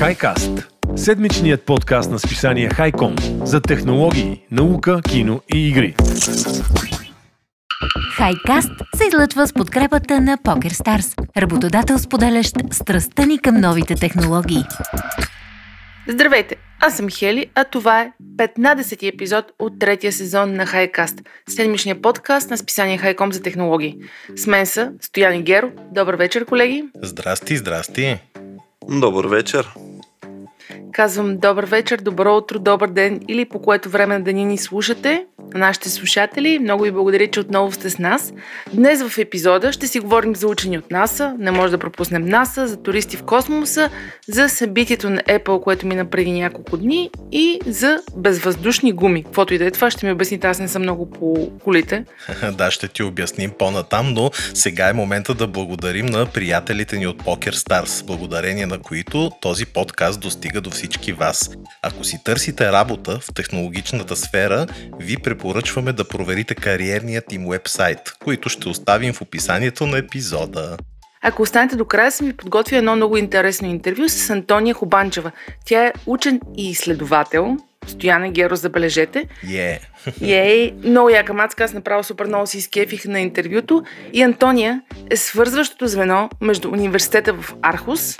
[0.00, 5.94] HiCast– седмичният подкаст на списание Хайком за технологии, наука, кино и игри.
[8.16, 14.64] Хайкаст се излъчва с подкрепата на PokerStars, работодател споделящ страстта ни към новите технологии.
[16.08, 22.02] Здравейте, аз съм Хели, а това е 15-ти епизод от третия сезон на Хайкаст, седмичния
[22.02, 23.96] подкаст на списание Хайком за технологии.
[24.36, 25.70] С мен са Стоян и Геро.
[25.92, 26.84] Добър вечер, колеги.
[27.02, 28.18] Здрасти, здрасти.
[28.88, 29.68] Добър вечер.
[30.92, 35.26] Казвам добър вечер, добро утро, добър ден или по което време на деня ни слушате.
[35.54, 38.32] На нашите слушатели, много ви благодаря, че отново сте с нас.
[38.72, 42.66] Днес в епизода ще си говорим за учени от НАСА, не може да пропуснем НАСА,
[42.66, 43.90] за туристи в космоса,
[44.28, 49.24] за събитието на Apple, което мина преди няколко дни и за безвъздушни гуми.
[49.24, 52.04] Каквото и да е това, ще ми обясните, аз не съм много по колите.
[52.52, 57.22] да, ще ти обясним по-натам, но сега е момента да благодарим на приятелите ни от
[57.22, 61.50] Poker Stars, благодарение на които този подкаст достига до всички вас.
[61.82, 64.66] Ако си търсите работа в технологичната сфера,
[65.00, 70.76] ви препоръчваме да проверите кариерният им вебсайт, които ще оставим в описанието на епизода.
[71.22, 75.30] Ако останете до края, съм ви подготвя едно много интересно интервю с Антония Хубанчева.
[75.66, 79.24] Тя е учен и изследовател, Стояне Геро, забележете.
[79.44, 79.78] Yeah.
[80.22, 83.82] Ей, много яка мацка, аз направо супер много си изкефих на интервюто.
[84.12, 88.18] И Антония е свързващото звено между университета в Архус,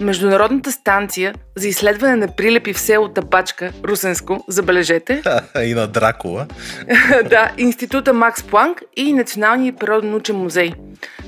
[0.00, 5.22] Международната станция за изследване на прилепи в село Тапачка, Русенско, забележете.
[5.62, 6.46] и на Дракула.
[7.30, 10.72] да, Института Макс Планк и Националния природен научен музей.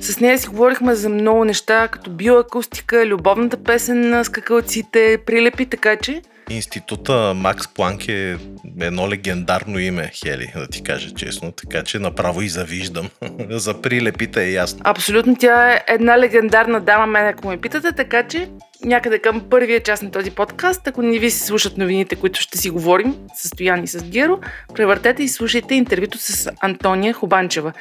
[0.01, 5.97] С нея си говорихме за много неща, като биоакустика, любовната песен на скакалците, прилепи, така
[5.97, 8.39] че Института Макс Планк е
[8.81, 13.11] едно легендарно име, Хели, да ти кажа честно, така че направо и завиждам.
[13.51, 14.81] За прилепите е ясно.
[14.85, 18.49] Абсолютно, тя е една легендарна дама, мен ако ме питате, така че
[18.85, 20.87] някъде към първия част на този подкаст.
[20.87, 23.51] Ако не ви се слушат новините, които ще си говорим с
[23.87, 24.39] с Геро,
[24.75, 27.73] превъртете и слушайте интервюто с Антония Хубанчева.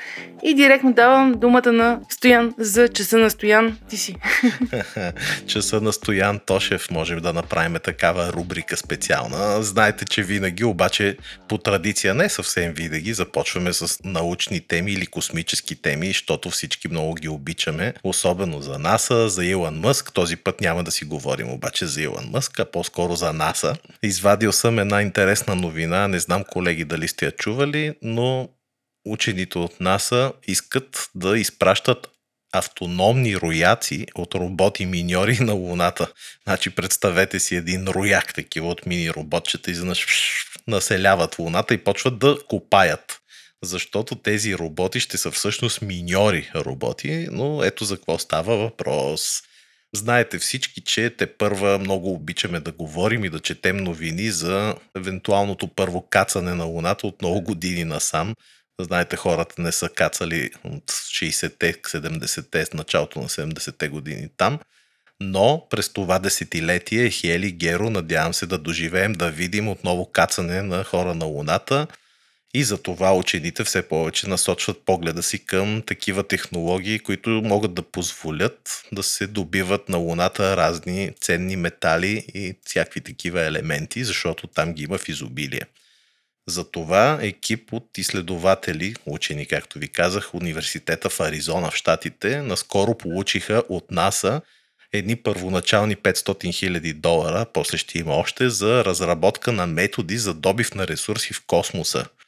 [0.44, 3.78] И директно давам думата на Стоян за часа на Стоян.
[3.90, 4.16] Ти си.
[5.48, 9.64] часа на Стоян Тошев можем да направим такава рубрика специална.
[9.64, 11.18] Знаете, че винаги, обаче
[11.48, 17.14] по традиция не съвсем винаги, започваме с научни теми или космически теми, защото всички много
[17.14, 20.14] ги обичаме, особено за НАСА, за Илон Мъск.
[20.14, 23.76] Този път няма да да си говорим обаче за Илон Мъск, а по-скоро за НАСА.
[24.04, 28.50] Извадил съм една интересна новина, не знам колеги дали сте я чували, но
[29.06, 32.08] учените от НАСА искат да изпращат
[32.54, 36.12] автономни рояци от роботи миньори на Луната.
[36.44, 40.06] Значи представете си един рояк такива от мини роботчета изведнъж
[40.68, 43.20] населяват Луната и почват да копаят.
[43.64, 49.42] Защото тези роботи ще са всъщност миньори роботи, но ето за какво става въпрос.
[49.96, 55.68] Знаете всички, че те първа много обичаме да говорим и да четем новини за евентуалното
[55.68, 58.36] първо кацане на Луната от много години насам.
[58.82, 64.60] Знаете, хората не са кацали от 60-те, 70-те, с началото на 70-те години там.
[65.20, 70.84] Но през това десетилетие Хели Геро надявам се да доживеем да видим отново кацане на
[70.84, 71.88] хора на Луната–
[72.54, 77.82] и за това учените все повече насочват погледа си към такива технологии, които могат да
[77.82, 84.74] позволят да се добиват на Луната разни ценни метали и всякакви такива елементи, защото там
[84.74, 85.62] ги има в изобилие.
[86.48, 93.64] Затова екип от изследователи, учени, както ви казах, университета в Аризона в Штатите, наскоро получиха
[93.70, 94.42] от НАСА
[94.94, 100.76] едни първоначални 500 000 долара, после ще има още, за разработка на методи за добив
[100.76, 102.06] на ресурси в космоса–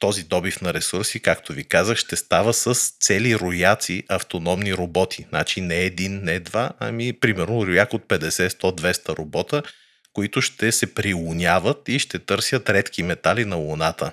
[0.00, 5.26] този добив на ресурси, както ви казах, ще става с цели рояци автономни роботи.
[5.28, 9.62] Значи не един, не два, ами примерно рояк от 50, 100, 200 робота,
[10.12, 14.12] които ще се прилуняват и ще търсят редки метали на Луната.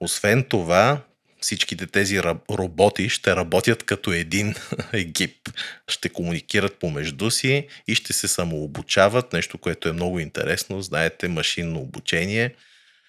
[0.00, 1.00] Освен това,
[1.40, 4.54] всичките тези роботи ще работят като един
[4.92, 5.48] екип.
[5.88, 10.82] Ще комуникират помежду си и ще се самообучават, нещо, което е много интересно.
[10.82, 12.54] Знаете, машинно обучение–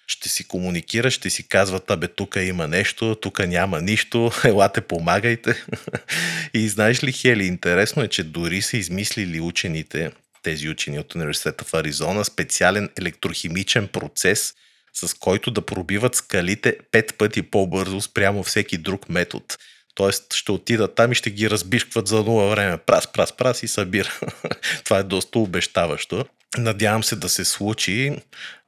[0.06, 5.64] ще си комуникира, ще си казват, абе, тук има нещо, тук няма нищо, елате, помагайте.
[6.54, 10.12] и знаеш ли, Хели, интересно е, че дори са измислили учените,
[10.42, 14.54] тези учени от университета в Аризона, специален електрохимичен процес,
[14.94, 19.44] с който да пробиват скалите пет пъти по-бързо спрямо всеки друг метод.
[19.94, 22.78] Тоест ще отидат там и ще ги разбишкват за нула време.
[22.78, 24.12] Прас, прас, прас и събира.
[24.84, 26.24] Това е доста обещаващо.
[26.58, 28.16] Надявам се да се случи.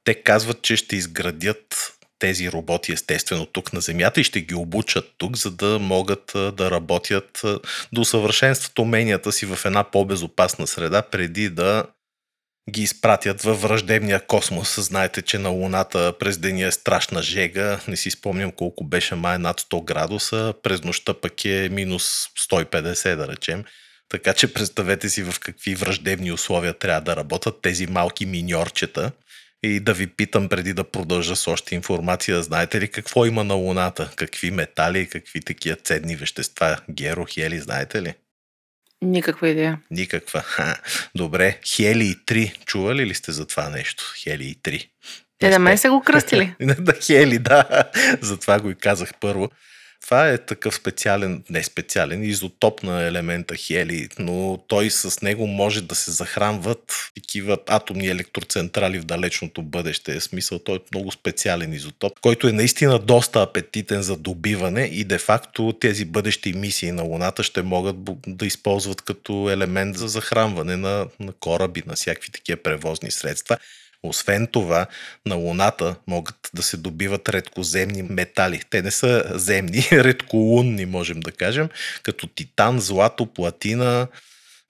[0.05, 5.15] Те казват, че ще изградят тези роботи естествено тук на Земята и ще ги обучат
[5.19, 7.41] тук, за да могат да работят
[7.93, 11.85] да усъвършенстват уменията си в една по-безопасна среда, преди да
[12.71, 14.81] ги изпратят във враждебния космос.
[14.81, 17.81] Знаете, че на Луната през деня е страшна жега.
[17.89, 20.55] Не си спомням колко беше май над 100 градуса.
[20.63, 23.65] През нощта пък е минус 150, да речем.
[24.09, 29.13] Така че представете си в какви враждебни условия трябва да работят тези малки миньорчета.
[29.63, 33.55] И да ви питам преди да продължа с още информация, знаете ли какво има на
[33.55, 34.11] Луната?
[34.17, 36.81] Какви метали, какви такива ценни вещества?
[36.91, 38.15] Геро, хели, знаете ли?
[39.05, 39.79] Никаква идея.
[39.91, 40.41] Никаква.
[40.41, 40.77] Ха.
[41.15, 41.59] Добре.
[41.67, 42.65] Хелий 3.
[42.65, 44.15] Чували ли сте за това нещо?
[44.23, 44.89] Хелий 3.
[45.39, 46.55] Те да мен са го кръстили.
[46.61, 47.85] да, Хели, да.
[48.21, 49.51] Затова го и казах първо.
[50.05, 55.83] Това е такъв специален, не специален, изотоп на елемента хели, но той с него може
[55.83, 60.21] да се захранват такива атомни електроцентрали в далечното бъдеще.
[60.21, 65.05] В смисъл, той е много специален изотоп, който е наистина доста апетитен за добиване и
[65.05, 67.97] де-факто тези бъдещи мисии на Луната ще могат
[68.27, 73.56] да използват като елемент за захранване на, на кораби, на всякакви такива превозни средства.
[74.05, 74.87] Освен това,
[75.27, 78.62] на Луната могат да се добиват редкоземни метали.
[78.71, 81.69] Те не са земни, редколунни, можем да кажем,
[82.03, 84.09] като титан, злато, платина,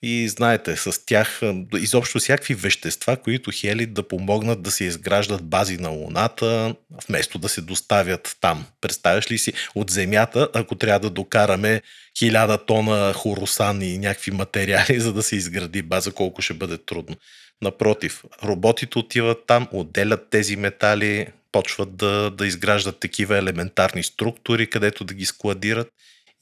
[0.07, 1.41] и знаете, с тях
[1.77, 6.75] изобщо всякакви вещества, които хели да помогнат да се изграждат бази на Луната,
[7.09, 8.67] вместо да се доставят там.
[8.81, 11.83] Представяш ли си от Земята, ако трябва да докараме
[12.19, 17.17] хиляда тона хорусан и някакви материали, за да се изгради база, колко ще бъде трудно.
[17.65, 25.05] Напротив, роботите отиват там, отделят тези метали, почват да, да изграждат такива елементарни структури, където
[25.05, 25.89] да ги складират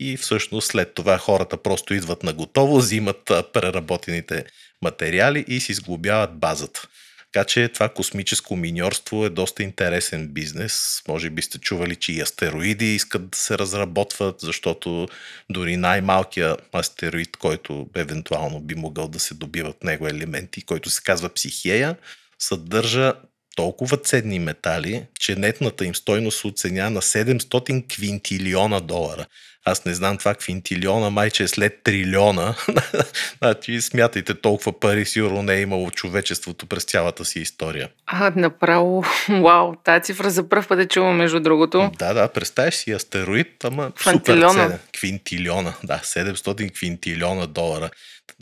[0.01, 3.23] и всъщност след това хората просто идват на готово, взимат
[3.53, 4.45] преработените
[4.83, 6.89] материали и си сглобяват базата.
[7.32, 11.02] Така че това космическо миньорство е доста интересен бизнес.
[11.08, 15.08] Може би сте чували, че и астероиди искат да се разработват, защото
[15.50, 21.02] дори най-малкият астероид, който евентуално би могъл да се добива от него елементи, който се
[21.02, 21.96] казва психея,
[22.38, 23.12] съдържа
[23.56, 29.26] толкова ценни метали, че нетната им стойност се оценя на 700 квинтилиона долара.
[29.64, 32.55] Аз не знам това квинтилиона, майче е след трилиона.
[33.38, 37.88] значи смятайте толкова пари сигурно не е имало човечеството през цялата си история.
[38.06, 41.91] А, направо, вау, тази цифра за първ път е чувам между другото.
[41.99, 44.79] Да, да, представяш си астероид, ама супер цена.
[44.99, 47.91] Квинтилиона, да, 700 квинтилиона долара.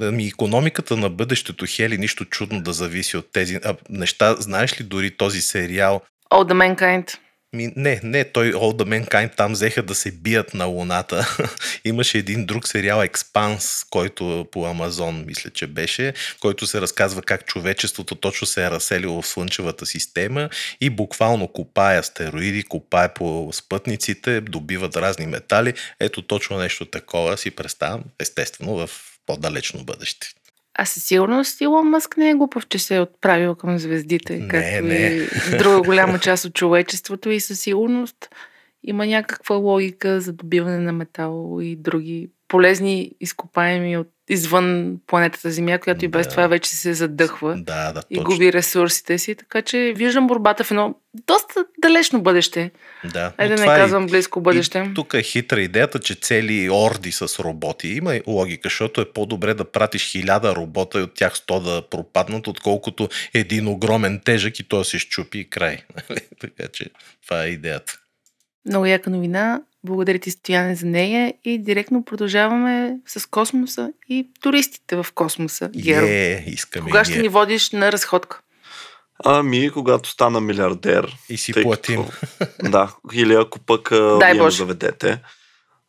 [0.00, 4.34] Ами, економиката на бъдещето Хели, нищо чудно да зависи от тези а, неща.
[4.38, 6.00] Знаеш ли дори този сериал?
[6.30, 7.18] All the Mankind.
[7.52, 11.36] Ми, не, не, той the Mankind там взеха да се бият на Луната.
[11.84, 17.46] Имаше един друг сериал Expanse, който по Амазон, мисля, че беше, който се разказва как
[17.46, 20.48] човечеството точно се е разселило в Слънчевата система
[20.80, 25.74] и буквално копае астероиди, копае по спътниците, добиват разни метали.
[26.00, 28.90] Ето точно нещо такова си представям, естествено, в
[29.26, 30.28] по-далечно бъдеще.
[30.82, 34.48] А със сигурност Илон Мъск не е глупав, че се е отправил към звездите, не,
[34.48, 34.94] както не.
[34.94, 38.16] и друга голяма част от човечеството и със сигурност
[38.84, 45.78] има някаква логика за добиване на метал и други полезни изкопаеми от извън планетата Земя,
[45.78, 46.30] която и без да.
[46.30, 49.34] това вече се задъхва да, да, и губи ресурсите си.
[49.34, 50.94] Така че виждам борбата в едно
[51.26, 52.70] доста далечно бъдеще.
[53.12, 54.78] Да, Айде да не казвам близко бъдеще.
[54.90, 57.88] И тук е хитра идеята, че цели орди с роботи.
[57.88, 61.82] Има и логика, защото е по-добре да пратиш хиляда робота и от тях сто да
[61.90, 65.78] пропаднат, отколкото един огромен тежък и той се щупи и край.
[66.40, 66.90] така че
[67.26, 67.92] това е идеята.
[68.66, 69.60] Много яка новина.
[69.84, 75.70] Благодаря ти, Стояне, за нея и директно продължаваме с космоса и туристите в космоса.
[75.76, 76.06] Геро.
[76.06, 78.40] Е, искаме Кога ще ни водиш на разходка?
[79.24, 81.16] Ами, когато стана милиардер.
[81.28, 82.04] И си платим.
[82.38, 83.88] Като, да, или ако пък
[84.20, 85.22] Дай вие ме заведете.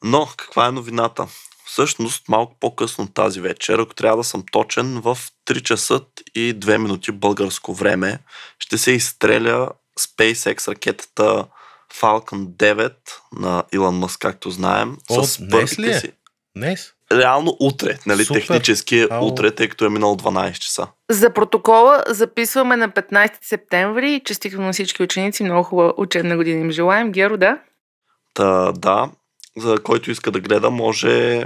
[0.04, 1.28] Но, каква е новината?
[1.66, 5.18] Всъщност, малко по-късно тази вечер, ако трябва да съм точен, в
[5.48, 6.02] 3 часа
[6.36, 8.20] и 2 минути българско време
[8.60, 9.70] ще се изстреля
[10.00, 11.46] SpaceX ракетата
[11.94, 12.94] Falcon 9
[13.40, 14.98] на Илон Мъск, както знаем.
[15.10, 16.00] О, с днес ли е?
[16.00, 16.12] Си.
[16.58, 16.94] Днес?
[17.12, 18.26] Реално утре, нали?
[18.26, 18.40] Супер.
[18.40, 20.88] Технически е утре, тъй като е минал 12 часа.
[21.10, 24.22] За протокола записваме на 15 септември.
[24.26, 25.44] Честито на всички ученици.
[25.44, 27.12] Много хубава учебна година им желаем.
[27.12, 27.58] Геро, да?
[28.34, 29.10] Та, да.
[29.58, 31.46] За който иска да гледа, може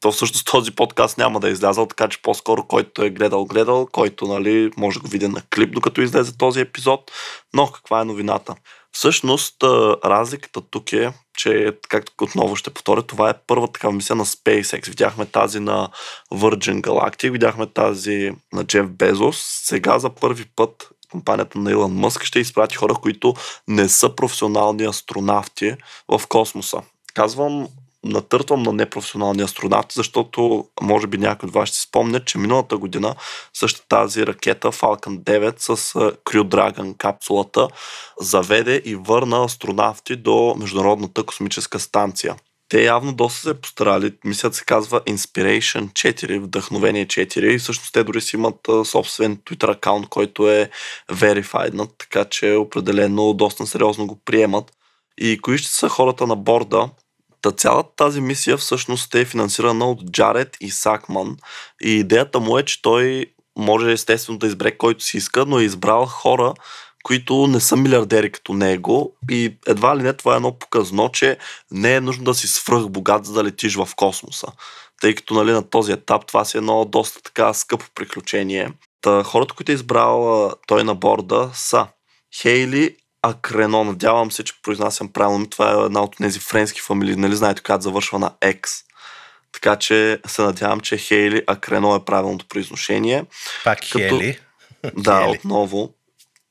[0.00, 3.88] то всъщност този подкаст няма да е излязъл, така че по-скоро който е гледал, гледал,
[3.92, 7.12] който нали, може да го види на клип, докато излезе този епизод.
[7.54, 8.54] Но каква е новината?
[8.94, 9.62] Всъщност,
[10.04, 14.88] разликата тук е, че, както отново ще повторя, това е първа такава мисия на SpaceX.
[14.88, 15.88] Видяхме тази на
[16.32, 19.36] Virgin Galactic, видяхме тази на Джеф Безос.
[19.64, 23.34] Сега за първи път компанията на Илон Мъск ще изпрати хора, които
[23.68, 25.74] не са професионални астронавти
[26.08, 26.82] в космоса.
[27.14, 27.68] Казвам
[28.04, 33.14] натъртвам на непрофесионални астронавти, защото може би някой от вас ще спомня, че миналата година
[33.54, 35.94] същата тази ракета Falcon 9 с
[36.24, 37.68] Crew Dragon капсулата
[38.20, 42.36] заведе и върна астронавти до Международната космическа станция.
[42.68, 44.14] Те явно доста се постарали.
[44.24, 49.72] Мисълът се казва Inspiration 4, Вдъхновение 4 и всъщност те дори си имат собствен Twitter
[49.72, 50.70] акаунт, който е
[51.12, 54.72] verified, така че определено доста сериозно го приемат.
[55.18, 56.90] И кои ще са хората на борда?
[57.44, 61.36] Та цялата тази мисия всъщност е финансирана от Джаред и Сакман
[61.82, 63.26] и идеята му е, че той
[63.58, 66.54] може естествено да избере който си иска, но е избрал хора,
[67.02, 71.38] които не са милиардери като него и едва ли не това е едно показно, че
[71.70, 74.46] не е нужно да си свръх богат, за да летиш в космоса.
[75.00, 78.72] Тъй като нали, на този етап това си е едно доста така скъпо приключение.
[79.00, 81.86] Та, хората, които е избрал той на борда са
[82.40, 82.96] Хейли
[83.26, 85.50] Акрено, надявам се, че произнасям правилно.
[85.50, 88.68] Това е една от тези френски фамилии, нали знаете, която завършва на X.
[89.52, 93.24] Така че се надявам, че Хейли Акрено е правилното произношение.
[93.64, 93.98] Пак като...
[93.98, 94.38] Хейли?
[94.96, 95.38] Да, Хейли.
[95.38, 95.94] отново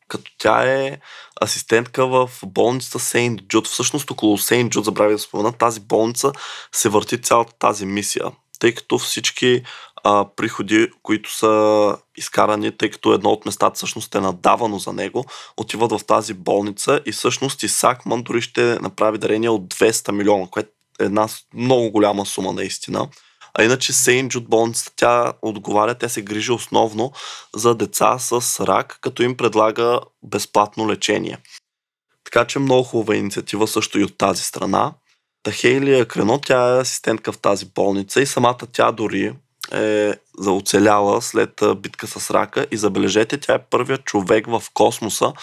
[0.08, 0.98] като тя е
[1.44, 3.68] асистентка в болницата Сейнт Джуд.
[3.68, 6.32] Всъщност около Сейнт Джуд, забравя да спомена, тази болница
[6.72, 8.25] се върти цялата тази мисия,
[8.60, 9.63] тъй като всички
[10.03, 15.25] а, приходи, които са изкарани, тъй като едно от местата всъщност е надавано за него,
[15.57, 20.69] отиват в тази болница и всъщност Исакман дори ще направи дарение от 200 милиона, което
[21.00, 23.07] е една много голяма сума наистина.
[23.53, 27.12] А иначе Сейн Джуд болницата, тя отговаря, тя се грижи основно
[27.55, 31.38] за деца с рак, като им предлага безплатно лечение.
[32.24, 34.93] Така че много хубава инициатива също и от тази страна.
[35.43, 39.33] Та Хейли Крено, тя е асистентка в тази болница и самата тя дори
[39.72, 45.34] е заоцеляла след битка с рака и забележете, тя е първият човек в космоса,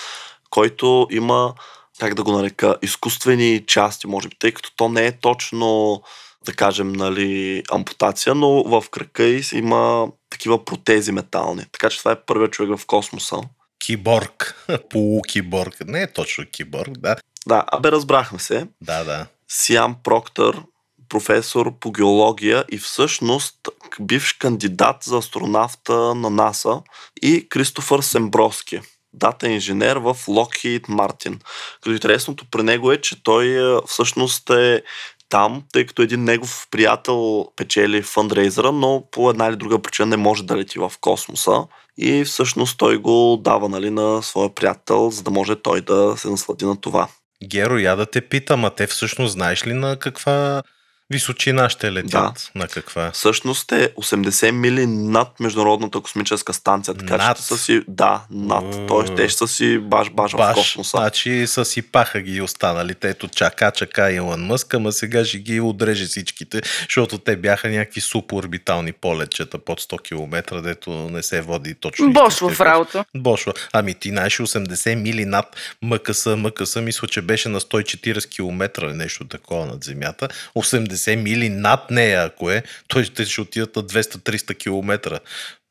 [0.51, 1.55] който има,
[1.99, 6.03] как да го нарека, изкуствени части, може би, тъй като то не е точно
[6.45, 11.65] да кажем, нали, ампутация, но в кръка й има такива протези метални.
[11.73, 13.37] Така че това е първият човек в космоса.
[13.79, 14.67] Киборг.
[14.91, 15.77] Полукиборг.
[15.87, 17.17] Не е точно киборг, да.
[17.47, 18.67] Да, абе разбрахме се.
[18.81, 19.27] Да, да.
[19.49, 20.63] Сиам Проктър,
[21.11, 23.57] професор по геология и всъщност
[24.01, 26.81] бивш кандидат за астронавта на НАСА
[27.23, 28.81] и Кристофър Семброски
[29.13, 31.41] дата инженер в Lockheed Martin.
[31.75, 34.83] Като интересното при него е, че той всъщност е
[35.29, 40.17] там, тъй като един негов приятел печели фандрейзера, но по една или друга причина не
[40.17, 41.67] може да лети в космоса.
[41.99, 46.29] И всъщност той го дава нали, на своя приятел, за да може той да се
[46.29, 47.09] наслади на това.
[47.45, 50.63] Геро, я да те питам, а те всъщност знаеш ли на каква
[51.11, 52.11] височина ще летят?
[52.55, 52.61] Да.
[52.61, 53.11] На каква?
[53.11, 57.37] Всъщност е 80 мили над Международната космическа станция, така над.
[57.37, 58.87] че са си, да, над.
[58.89, 60.97] Тоест те ще са си баш, баш, баш в космоса.
[60.97, 63.09] Значи са си паха ги останалите.
[63.09, 68.01] Ето чака, чака Илон Мъск, ама сега ще ги отреже всичките, защото те бяха някакви
[68.01, 72.13] супорбитални полетчета под 100 км, дето не се води точно.
[72.13, 73.05] Бош в работа.
[73.17, 73.47] Бош.
[73.73, 79.25] Ами ти знаеш 80 мили над МКС, МКС мисля, че беше на 140 км нещо
[79.25, 80.29] такова над земята.
[80.57, 85.21] 80 50 мили над нея, ако е, той ще, ще отидат на 200-300 км.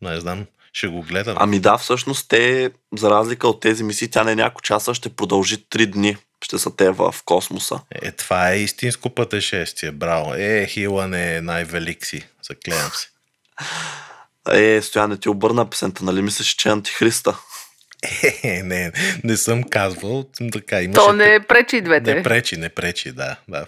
[0.02, 1.36] Не знам, ще го гледам.
[1.40, 5.58] Ами да, всъщност те, за разлика от тези мисии, тя не няколко часа ще продължи
[5.58, 6.18] 3 дни.
[6.46, 7.80] Ще са те в космоса.
[7.92, 10.34] Е, това е истинско пътешествие, браво.
[10.34, 13.08] Е, Хилан е най-велик си, заклеям се.
[14.52, 17.38] Е, Стоян, не ти обърна песента, нали мислиш, че е антихриста?
[18.44, 18.92] Е, не,
[19.24, 20.26] не съм казвал.
[20.52, 22.16] Така, имаше, То не пречи двете.
[22.16, 23.36] Не пречи, не пречи, да.
[23.48, 23.66] да.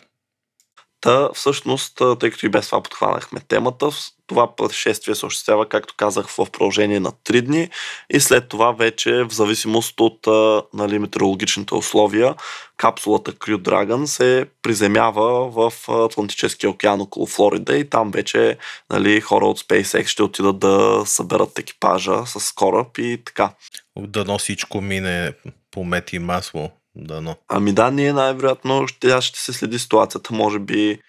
[1.01, 3.89] Та, всъщност, тъй като и без това подхванахме темата,
[4.27, 7.69] това пътешествие се осъществява, както казах, в продължение на 3 дни
[8.09, 10.27] и след това вече, в зависимост от
[10.73, 12.35] нали, метеорологичните условия,
[12.77, 18.57] капсулата Crew Dragon се приземява в Атлантическия океан около Флорида и там вече
[18.89, 23.49] нали, хора от SpaceX ще отидат да съберат екипажа с кораб и така.
[23.97, 25.33] Дано всичко мине
[25.71, 27.35] по мет и масло Дано.
[27.47, 30.33] Ами да, ние най-вероятно ще, ще се следи ситуацията.
[30.33, 30.99] Може би,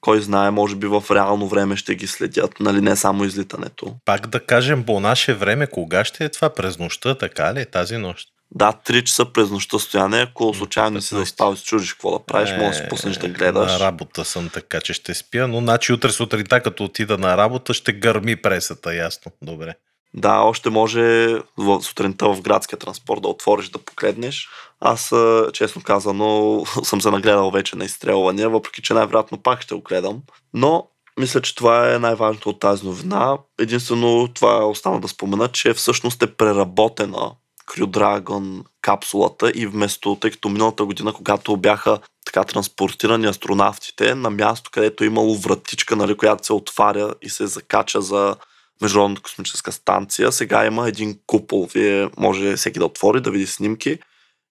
[0.00, 3.96] кой знае, може би в реално време ще ги следят, нали не само излитането.
[4.04, 6.50] Пак да кажем по наше време, кога ще е това?
[6.50, 7.66] През нощта, така ли?
[7.66, 8.28] Тази нощ?
[8.54, 12.18] Да, 3 часа през нощта стояне, ако случайно не си заспал и се чудиш какво
[12.18, 13.72] да правиш, може да си пуснеш да гледаш.
[13.72, 17.74] На работа съм така, че ще спя, но значи утре сутринта, като отида на работа,
[17.74, 19.32] ще гърми пресата, ясно.
[19.42, 19.74] Добре.
[20.14, 21.36] Да, още може
[21.82, 24.48] сутринта в градския транспорт да отвориш да погледнеш.
[24.80, 25.14] Аз,
[25.52, 30.22] честно казано, съм се нагледал вече на изстрелвания, въпреки че най-вероятно пак ще го гледам.
[30.54, 30.88] Но
[31.18, 33.38] мисля, че това е най-важното от тази новина.
[33.60, 37.32] Единствено това остана да спомена, че всъщност е преработена
[37.70, 44.30] Crew Dragon капсулата и вместо, тъй като миналата година, когато бяха така транспортирани астронавтите, на
[44.30, 48.36] място, където е имало вратичка, нали, която се отваря и се закача за
[48.82, 51.68] Международната космическа станция, сега има един купол.
[51.74, 53.98] Вие може всеки да отвори, да види снимки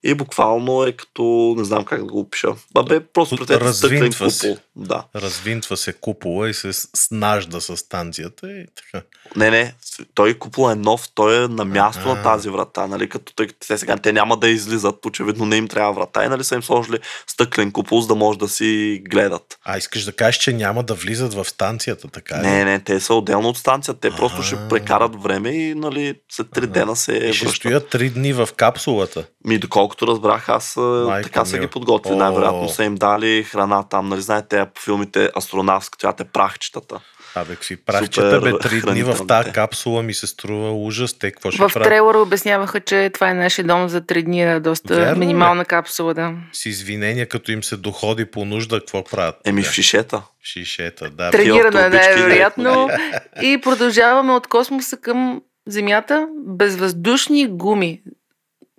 [0.03, 2.47] и буквално е като, не знам как да го опиша.
[2.73, 4.29] Бабе, просто стъклен Развинтва купол.
[4.29, 4.57] се.
[4.75, 5.03] Да.
[5.15, 9.05] Развинтва се купола и се снажда с станцията и така.
[9.35, 9.73] Не, не,
[10.13, 12.09] той купол е нов, той е на място Аха.
[12.15, 15.67] на тази врата, нали, като тъй те сега те няма да излизат, очевидно не им
[15.67, 19.57] трябва врата и нали са им сложили стъклен купол, за да може да си гледат.
[19.65, 22.41] А искаш да кажеш, че няма да влизат в станцията, така ли?
[22.41, 26.47] Не, не, те са отделно от станцията, те просто ще прекарат време и нали след
[26.51, 27.55] три дена се И ще връщат.
[27.55, 29.25] стоят три дни в капсулата.
[29.45, 29.59] Ми,
[29.89, 31.65] доколкото разбрах, аз а, Майко така са мила.
[31.65, 32.15] ги подготвили.
[32.15, 34.09] Най-вероятно са им дали храна там.
[34.09, 36.99] Нали знаете, по филмите астронавтска, тя те прахчетата.
[37.35, 41.13] Абе, какви прахчета, бе, три дни в тази капсула ми се струва ужас.
[41.13, 41.87] Те какво ще В правят?
[41.89, 45.19] трейлера обясняваха, че това е нашия дом за три дни, е доста Вярно ли?
[45.19, 46.33] минимална капсула, да.
[46.53, 49.35] С извинения, като им се доходи по нужда, какво правят?
[49.45, 50.21] Еми в шишета.
[50.43, 51.31] Шишета, да.
[51.31, 52.89] Тренирано е най-вероятно.
[53.41, 56.27] И продължаваме от космоса към Земята.
[56.47, 58.01] Безвъздушни гуми.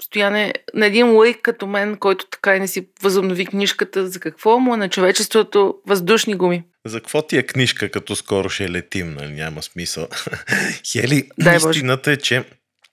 [0.02, 4.59] Стояне на един лъйк като мен, който така и не си възобнови книжката, за какво
[4.59, 6.64] му на човечеството въздушни гуми.
[6.87, 9.33] За какво ти е книжка, като скоро ще летим, нали?
[9.33, 10.09] няма смисъл.
[10.92, 12.45] Хели, Дай истината е, че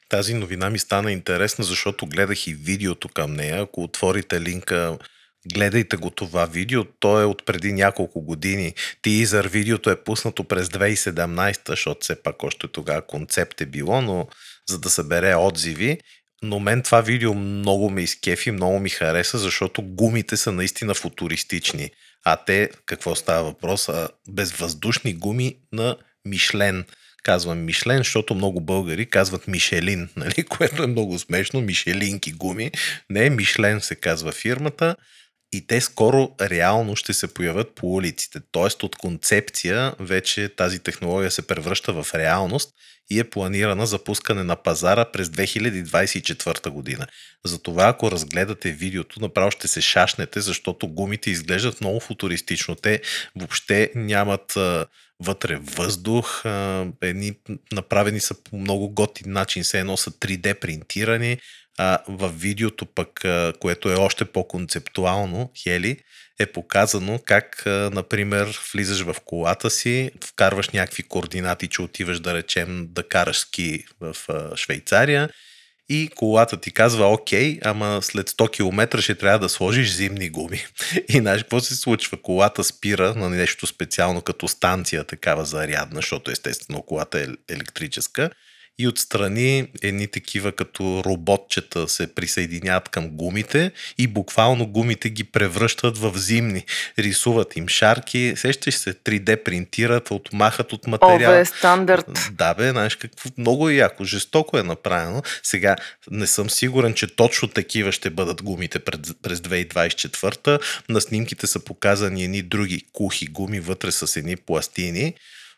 [0.10, 3.62] тази новина ми стана интересна, защото гледах и видеото към нея.
[3.62, 4.98] Ако отворите линка,
[5.54, 6.84] гледайте го това видео.
[6.84, 8.74] То е от преди няколко години.
[9.02, 14.28] Тизър видеото е пуснато през 2017, защото все пак още тогава концепт е било, но
[14.70, 15.98] за да събере отзиви.
[16.44, 21.92] Но мен това видео много ме изкефи, много ми хареса, защото гумите са наистина футуристични.
[22.26, 23.90] А те, какво става въпрос?
[23.90, 26.86] А, безвъздушни гуми на Мишлен.
[27.24, 30.44] Казвам Мишлен, защото много българи казват Мишелин, нали?
[30.50, 31.62] което е много смешно.
[31.62, 32.72] Мишелинки гуми.
[33.10, 34.96] Не, Мишлен се казва фирмата.
[35.52, 38.40] И те скоро реално ще се появят по улиците.
[38.52, 42.74] Тоест от концепция вече тази технология се превръща в реалност
[43.10, 47.08] и е планирана за пускане на пазара през 2024 година.
[47.46, 52.76] Затова ако разгледате видеото, направо ще се шашнете, защото гумите изглеждат много футуристично.
[52.76, 53.02] Те
[53.36, 54.58] въобще нямат
[55.20, 56.46] вътре въздух,
[57.02, 57.34] едни
[57.72, 61.38] направени са по много готин начин, все едно са 3D принтирани.
[61.80, 63.26] А, в видеото пък,
[63.60, 65.98] което е още по-концептуално, Хели,
[66.40, 72.88] е показано как, например, влизаш в колата си, вкарваш някакви координати, че отиваш да речем
[72.90, 74.16] да караш ски в
[74.56, 75.30] Швейцария
[75.90, 80.66] и колата ти казва, окей, ама след 100 км ще трябва да сложиш зимни гуми.
[81.10, 82.22] И знаеш какво се случва?
[82.22, 88.30] Колата спира на нещо специално като станция такава зарядна, защото естествено колата е електрическа
[88.80, 95.98] и отстрани едни такива като роботчета се присъединяват към гумите и буквално гумите ги превръщат
[95.98, 96.66] в зимни.
[97.00, 101.32] Рисуват им шарки, сещаш се, 3D принтират, отмахат от материал.
[101.32, 102.30] ОВ е стандарт.
[102.32, 105.22] Да, бе, знаеш какво, много е яко, жестоко е направено.
[105.44, 105.76] Сега
[106.12, 110.60] не съм сигурен, че точно такива ще бъдат гумите през 2024.
[110.90, 115.14] На снимките са показани едни други кухи гуми вътре с едни пластини,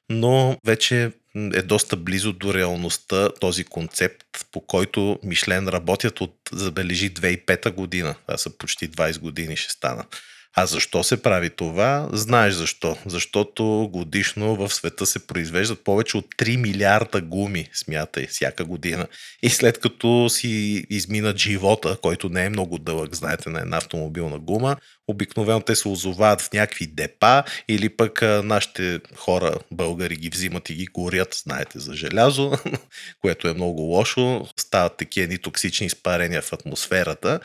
[0.10, 7.14] но вече е доста близо до реалността този концепт, по който Мишлен работят от, забележи,
[7.14, 8.16] 2005 година.
[8.26, 10.22] Това са почти 20 години ще станат.
[10.62, 12.10] А защо се прави това?
[12.14, 12.98] Знаеш защо.
[13.06, 19.08] Защото годишно в света се произвеждат повече от 3 милиарда гуми, смятай, всяка година.
[19.44, 24.40] И след като си изминат живота, който не е много дълъг, знаете, на една автомобилна
[24.40, 24.76] гума,
[25.08, 30.74] обикновено те се озовават в някакви депа или пък нашите хора, българи, ги взимат и
[30.74, 32.52] ги горят, знаете, за желязо,
[33.22, 34.48] което е много лошо.
[34.60, 37.40] Стават такива едни токсични изпарения в атмосферата.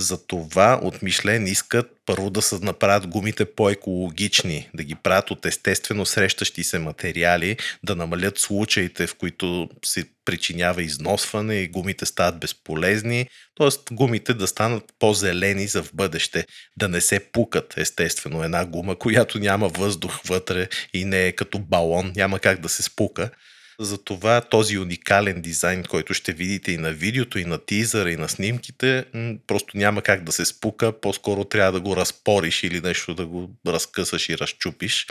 [0.00, 6.06] Затова от Мишлен искат първо да се направят гумите по-екологични, да ги правят от естествено
[6.06, 13.28] срещащи се материали, да намалят случаите, в които се причинява износване и гумите стават безполезни,
[13.58, 13.94] т.е.
[13.94, 19.38] гумите да станат по-зелени за в бъдеще, да не се пукат естествено една гума, която
[19.38, 23.30] няма въздух вътре и не е като балон, няма как да се спука.
[23.80, 28.28] Затова този уникален дизайн, който ще видите и на видеото, и на тизъра, и на
[28.28, 29.04] снимките,
[29.46, 33.50] просто няма как да се спука, по-скоро трябва да го разпориш или нещо да го
[33.66, 35.06] разкъсаш и разчупиш.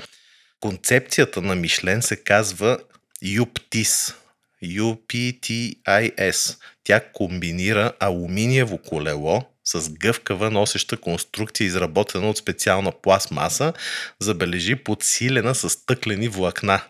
[0.59, 2.77] Концепцията на Мишлен се казва
[3.23, 4.15] UPTIS.
[4.63, 6.57] UPTIS.
[6.83, 13.73] Тя комбинира алуминиево колело с гъвкава носеща конструкция, изработена от специална пластмаса,
[14.19, 16.81] забележи подсилена с стъклени влакна.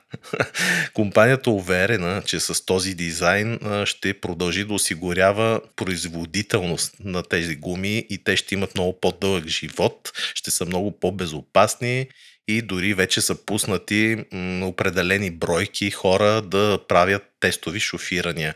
[0.94, 8.24] Компанията уверена, че с този дизайн ще продължи да осигурява производителност на тези гуми и
[8.24, 12.08] те ще имат много по-дълъг живот, ще са много по-безопасни
[12.48, 14.26] и дори вече са пуснати
[14.62, 18.56] определени бройки хора да правят тестови шофирания.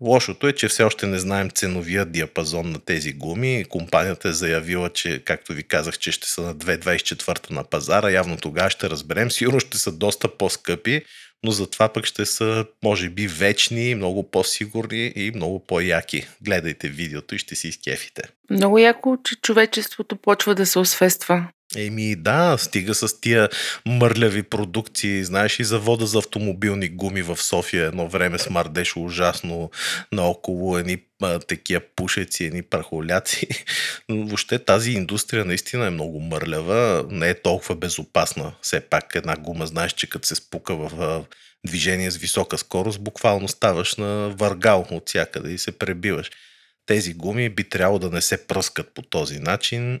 [0.00, 3.64] Лошото е, че все още не знаем ценовия диапазон на тези гуми.
[3.68, 8.10] Компанията е заявила, че, както ви казах, че ще са на 2,24 на пазара.
[8.10, 9.30] Явно тогава ще разберем.
[9.30, 11.02] Сигурно ще са доста по-скъпи,
[11.44, 16.26] но затова пък ще са, може би, вечни, много по-сигурни и много по-яки.
[16.42, 18.22] Гледайте видеото и ще си изкефите.
[18.50, 21.48] Много яко, че човечеството почва да се освества.
[21.76, 23.48] Еми да, стига с тия
[23.86, 25.24] мърляви продукции.
[25.24, 29.70] Знаеш и завода за автомобилни гуми в София едно време смърдеше ужасно
[30.12, 30.98] наоколо едни
[31.48, 33.46] такива пушеци, едни прахоляци.
[34.08, 38.52] Въобще тази индустрия наистина е много мърлява, не е толкова безопасна.
[38.62, 41.24] Все пак една гума, знаеш, че като се спука в
[41.66, 46.30] движение с висока скорост, буквално ставаш на въргал от всякъде и се пребиваш
[46.88, 50.00] тези гуми би трябвало да не се пръскат по този начин.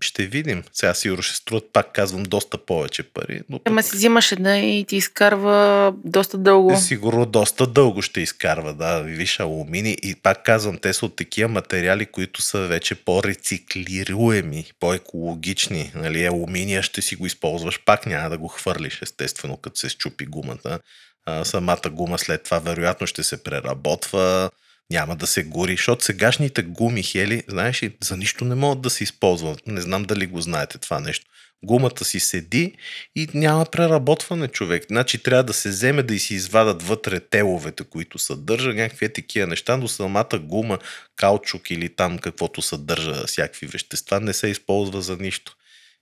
[0.00, 0.62] Ще видим.
[0.72, 3.40] Сега сигурно ще струват, пак казвам, доста повече пари.
[3.48, 6.76] Но Ама си взимаш една и ти изкарва доста дълго.
[6.76, 9.00] Сигурно доста дълго ще изкарва, да.
[9.02, 9.96] Виж, алумини.
[10.02, 15.92] И пак казвам, те са от такива материали, които са вече по-рециклируеми, по-екологични.
[15.94, 20.26] Нали, алуминия ще си го използваш, пак няма да го хвърлиш, естествено, като се щупи
[20.26, 20.78] гумата.
[21.26, 24.50] А, самата гума след това вероятно ще се преработва
[24.92, 28.90] няма да се гори, защото сегашните гуми, Хели, знаеш ли, за нищо не могат да
[28.90, 29.66] се използват.
[29.66, 31.26] Не знам дали го знаете това нещо.
[31.64, 32.72] Гумата си седи
[33.16, 34.84] и няма преработване човек.
[34.88, 39.46] Значи трябва да се вземе да и си извадат вътре теловете, които съдържа някакви такива
[39.46, 40.78] неща, но самата гума,
[41.16, 45.56] каучук или там каквото съдържа всякакви вещества не се използва за нищо.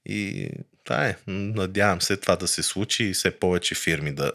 [0.06, 0.48] И
[0.84, 1.16] това е.
[1.26, 4.32] Надявам се това да се случи и все повече фирми да,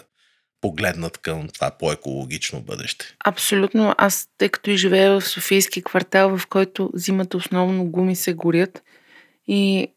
[0.65, 3.06] погледнат към това по-екологично бъдеще.
[3.25, 3.95] Абсолютно.
[3.97, 8.84] Аз, тъй като и живея в Софийски квартал, в който зимата основно гуми се горят
[9.47, 9.88] и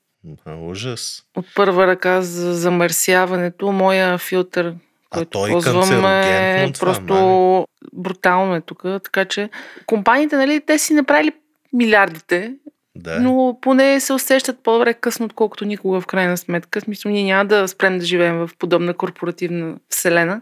[0.44, 1.22] а, ужас.
[1.36, 4.74] От първа ръка за замърсяването, моя филтър,
[5.10, 8.82] който той ползвам е просто това, брутално е тук.
[8.82, 9.50] Така че
[9.86, 11.32] компаниите, нали, те си направили
[11.72, 12.54] милиардите,
[12.96, 13.20] да.
[13.20, 16.80] но поне се усещат по-добре късно, отколкото никога в крайна сметка.
[16.80, 20.40] Смисъл, ние няма да спрем да живеем в подобна корпоративна вселена.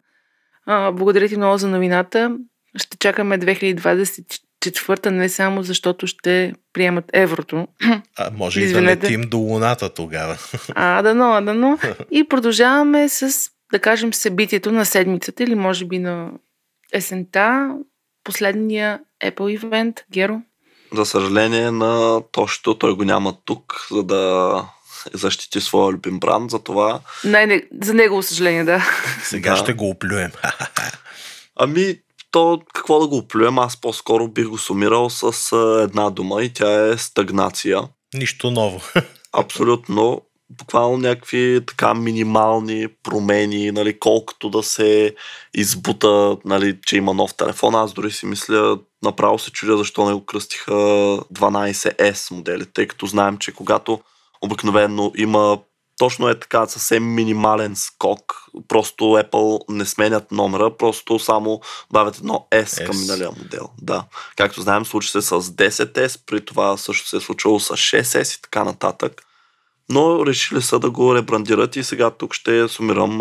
[0.67, 2.37] А, благодаря ти много за новината.
[2.77, 7.69] Ще чакаме 2024 не само защото ще приемат еврото.
[8.19, 10.39] А може и да летим до луната тогава.
[10.75, 11.79] А, дано, а, дано.
[12.11, 16.31] И продължаваме с, да кажем, събитието на седмицата или може би на
[16.93, 17.75] есента.
[18.25, 20.05] Последния Apple ивент.
[20.13, 20.41] Геро?
[20.93, 24.63] За съжаление на Тошто, той го няма тук, за да
[25.15, 27.01] защити своя любим бранд, затова...
[27.25, 28.85] Не, не, за негово съжаление, да.
[29.23, 29.57] Сега да.
[29.57, 30.31] ще го оплюем.
[31.57, 31.97] ами,
[32.31, 36.89] то какво да го оплюем, аз по-скоро бих го сумирал с една дума и тя
[36.89, 37.83] е стагнация.
[38.15, 38.81] Нищо ново.
[39.33, 40.23] Абсолютно.
[40.51, 45.15] Буквално някакви така минимални промени, нали, колкото да се
[45.55, 47.75] избута, нали, че има нов телефон.
[47.75, 53.07] Аз дори си мисля, направо се чудя защо не го кръстиха 12S модели, тъй като
[53.07, 54.01] знаем, че когато
[54.41, 55.59] обикновено има
[55.99, 58.35] точно е така съвсем минимален скок.
[58.69, 61.61] Просто Apple не сменят номера, просто само
[61.93, 62.87] дават едно S, S.
[62.87, 63.69] към миналия модел.
[63.83, 64.05] Да.
[64.37, 68.43] Както знаем, случи се с 10S, при това също се е случило с 6S и
[68.43, 69.23] така нататък.
[69.89, 73.21] Но решили са да го ребрандират и сега тук ще сумирам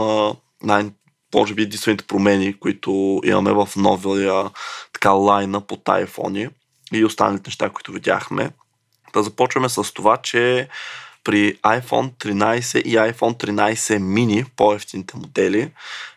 [0.64, 0.92] най-
[1.36, 4.50] може би единствените промени, които имаме в новия
[4.94, 6.50] така лайна по iPhone
[6.94, 8.52] и останалите неща, които видяхме.
[9.14, 10.70] Да започваме с това, че
[11.26, 15.72] при iPhone 13 и iPhone 13 mini, по-ефтините модели,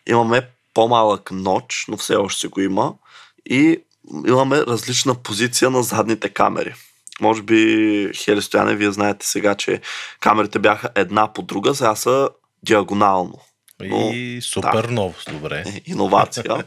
[0.06, 0.42] имаме
[0.74, 2.94] по-малък ноч, но все още го има.
[3.46, 3.80] И
[4.26, 6.74] имаме различна позиция на задните камери.
[7.20, 9.80] Може би, Хели Стояне, вие знаете сега, че
[10.20, 12.28] камерите бяха една по друга, сега са
[12.62, 13.38] диагонално.
[13.80, 15.82] Но, и супер да, ново, добре.
[15.86, 16.44] Иновация.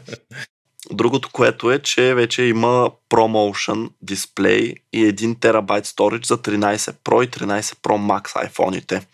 [0.90, 7.24] Другото, което е, че вече има ProMotion дисплей и 1 терабайт storage за 13 Pro
[7.24, 9.04] и 13 Pro Max iPhone-ите.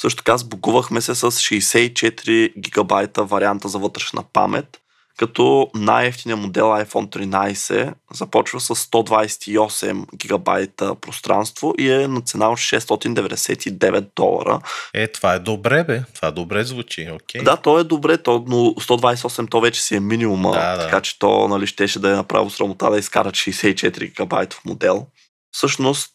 [0.00, 4.80] Също така сбогувахме се с 64 гигабайта варианта за вътрешна памет
[5.16, 12.58] като най-ефтиният модел iPhone 13 започва с 128 гигабайта пространство и е на цена от
[12.58, 14.60] 699 долара.
[14.94, 16.02] Е, това е добре, бе.
[16.14, 17.40] Това добре звучи, окей.
[17.40, 17.44] Okay.
[17.44, 20.82] Да, то е добре, то, но 128 то вече си е минимума, да, да.
[20.84, 25.06] така че то нали, щеше да е направо срамота да изкарат 64 гигабайтов модел.
[25.54, 26.12] Всъщност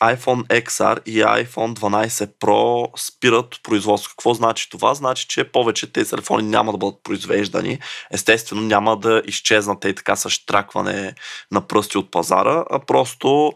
[0.00, 4.10] iPhone XR и iPhone 12 Pro спират производство.
[4.10, 4.94] Какво значи това?
[4.94, 7.78] Значи, че повече тези телефони няма да бъдат произвеждани.
[8.12, 11.14] Естествено, няма да изчезнат и така с штракване
[11.50, 13.52] на пръсти от пазара, а просто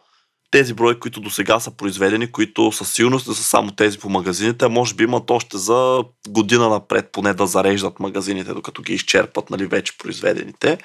[0.50, 4.08] тези брои, които до сега са произведени, които със сигурност не са само тези по
[4.08, 9.50] магазините, може би имат още за година напред поне да зареждат магазините, докато ги изчерпат
[9.50, 10.78] нали, вече произведените.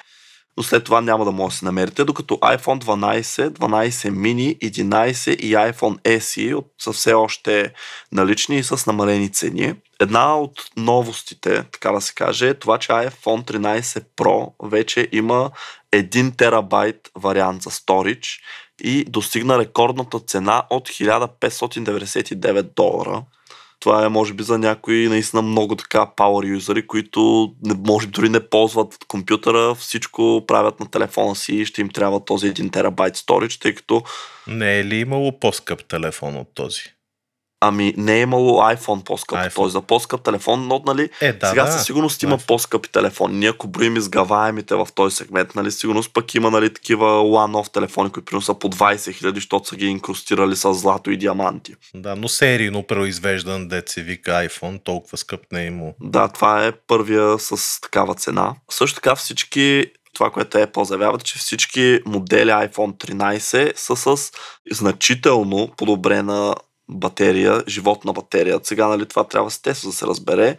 [0.56, 5.36] Но след това няма да може да се намерите, докато iPhone 12, 12 mini, 11
[5.36, 7.72] и iPhone SE са все още
[8.12, 9.74] налични и с намалени цени.
[10.00, 15.50] Една от новостите, така да се каже, е това, че iPhone 13 Pro вече има
[15.92, 18.40] 1 терабайт вариант за storage
[18.80, 23.22] и достигна рекордната цена от 1599 долара.
[23.80, 28.12] Това е, може би, за някои наистина много така power юзери, които не, може би
[28.12, 32.72] дори не ползват компютъра, всичко правят на телефона си и ще им трябва този 1
[32.72, 34.02] терабайт storage, тъй като...
[34.46, 36.95] Не е ли имало по-скъп телефон от този?
[37.60, 39.54] Ами не е имало iPhone по-скъп, iPhone.
[39.62, 39.68] т.е.
[39.68, 41.72] за по-скъп телефон, но нали, Е, да, сега да.
[41.72, 42.46] със сигурност има iPhone.
[42.46, 43.38] по-скъпи телефони.
[43.38, 48.10] Ние ако броим изгаваемите в този сегмент, нали, сигурност пък има нали, такива one-off телефони,
[48.10, 51.74] които примерно са по 20 хиляди, защото са ги инкрустирали с злато и диаманти.
[51.94, 55.94] Да, но серийно произвеждан, се вика iPhone, толкова скъп не е имало.
[56.00, 58.54] Да, това е първия с такава цена.
[58.70, 64.30] Също така всички това, което Apple заявяват, че всички модели iPhone 13 са с
[64.72, 66.54] значително подобрена
[66.90, 68.66] батерия, живот на батерията.
[68.66, 70.56] Сега, нали, това трябва естествено да се разбере,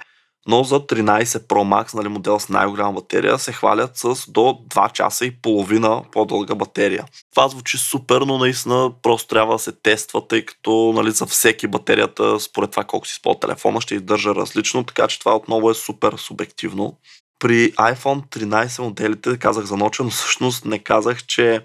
[0.48, 4.92] но за 13 Pro Max, нали, модел с най-голяма батерия, се хвалят с до 2
[4.92, 7.06] часа и половина по-дълга батерия.
[7.32, 11.68] Това звучи супер, но наистина просто трябва да се тества, тъй като нали, за всеки
[11.68, 15.74] батерията, според това колко си използва телефона, ще издържа различно, така че това отново е
[15.74, 16.98] супер субективно.
[17.40, 21.62] При iPhone 13 моделите казах за ноча, но всъщност не казах, че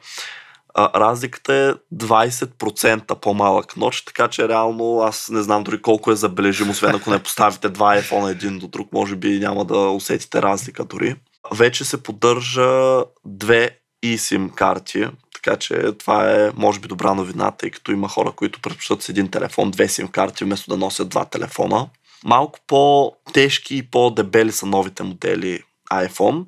[0.78, 6.70] разликата е 20% по-малък ноч, така че реално аз не знам дори колко е забележимо,
[6.70, 10.84] освен ако не поставите два iPhone един до друг, може би няма да усетите разлика
[10.84, 11.16] дори.
[11.52, 17.70] Вече се поддържа две eSIM карти, така че това е може би добра новина, тъй
[17.70, 21.24] като има хора, които предпочитат с един телефон две SIM карти, вместо да носят два
[21.24, 21.88] телефона.
[22.24, 26.44] Малко по-тежки и по-дебели са новите модели iPhone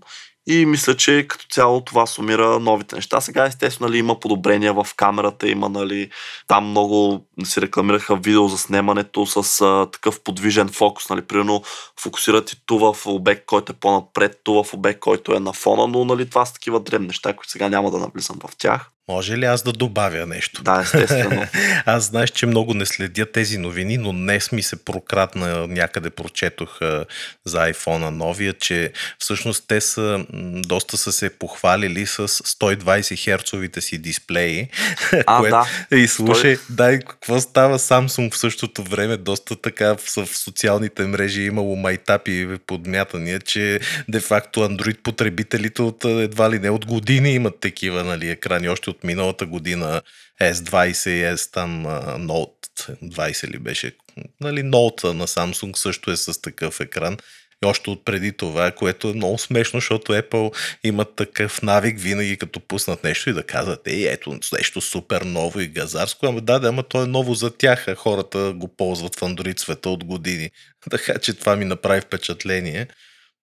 [0.46, 3.20] и мисля, че като цяло това сумира новите неща.
[3.20, 6.10] Сега естествено нали, има подобрения в камерата, има нали,
[6.46, 11.08] там много се рекламираха видео за снимането с а, такъв подвижен фокус.
[11.10, 11.62] Нали, примерно
[12.00, 15.86] фокусират и ту в обект, който е по-напред, ту в обект, който е на фона,
[15.86, 18.93] но нали, това са такива древни неща, които сега няма да навлизам в тях.
[19.08, 20.62] Може ли аз да добавя нещо?
[20.62, 21.46] Да, естествено.
[21.86, 26.82] Аз знаеш, че много не следя тези новини, но днес ми се прократна някъде прочетох
[26.82, 27.04] а,
[27.44, 30.26] за iPhone новия, че всъщност те са
[30.66, 34.68] доста са се похвалили с 120 херцовите си дисплеи.
[35.26, 35.96] А, Кое- да.
[35.96, 41.42] И слушай, дай, какво става Samsung в същото време, доста така в, в социалните мрежи
[41.42, 47.34] е имало майтапи и подмятания, че де-факто Android потребителите от едва ли не от години
[47.34, 50.02] имат такива нали, екрани, още от миналата година
[50.42, 51.84] S20 и S там
[52.28, 53.92] Note 20 ли беше,
[54.40, 57.16] нали, Note на Samsung също е с такъв екран.
[57.64, 62.36] И още от преди това, което е много смешно, защото Apple имат такъв навик винаги
[62.36, 66.26] като пуснат нещо и да казват, ей, ето нещо супер ново и газарско.
[66.26, 69.60] Ама да, да, ама то е ново за тях, а хората го ползват в Android
[69.60, 70.50] света от години.
[70.90, 72.86] Така че това ми направи впечатление.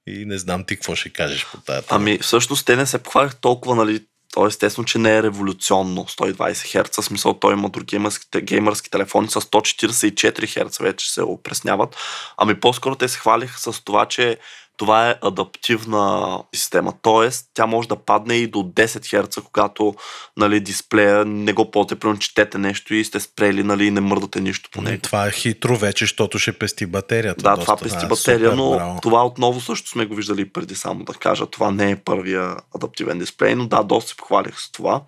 [0.07, 1.87] И не знам ти какво ще кажеш по тази.
[1.89, 6.35] Ами всъщност те не се похвалях толкова, нали, то естествено, че не е революционно 120
[6.53, 7.99] Hz, в смисъл той има други
[8.41, 11.95] геймърски, телефони с 144 Hz, вече се опресняват.
[12.37, 14.37] Ами по-скоро те се хвалиха с това, че
[14.77, 17.29] това е адаптивна система, т.е.
[17.53, 19.95] тя може да падне и до 10 Hz, когато
[20.37, 24.41] нали, дисплея не го ползвате, примерно четете нещо и сте спрели нали, и не мърдате
[24.41, 25.01] нищо по него.
[25.01, 27.43] Това е хитро вече, защото ще пести батерията.
[27.43, 27.65] Да, доста.
[27.65, 28.99] това пести Да, батерия, супер, но браво.
[29.01, 31.45] това отново също сме го виждали преди само да кажа.
[31.45, 35.01] Това не е първия адаптивен дисплей, но да, доста се похвалих с това.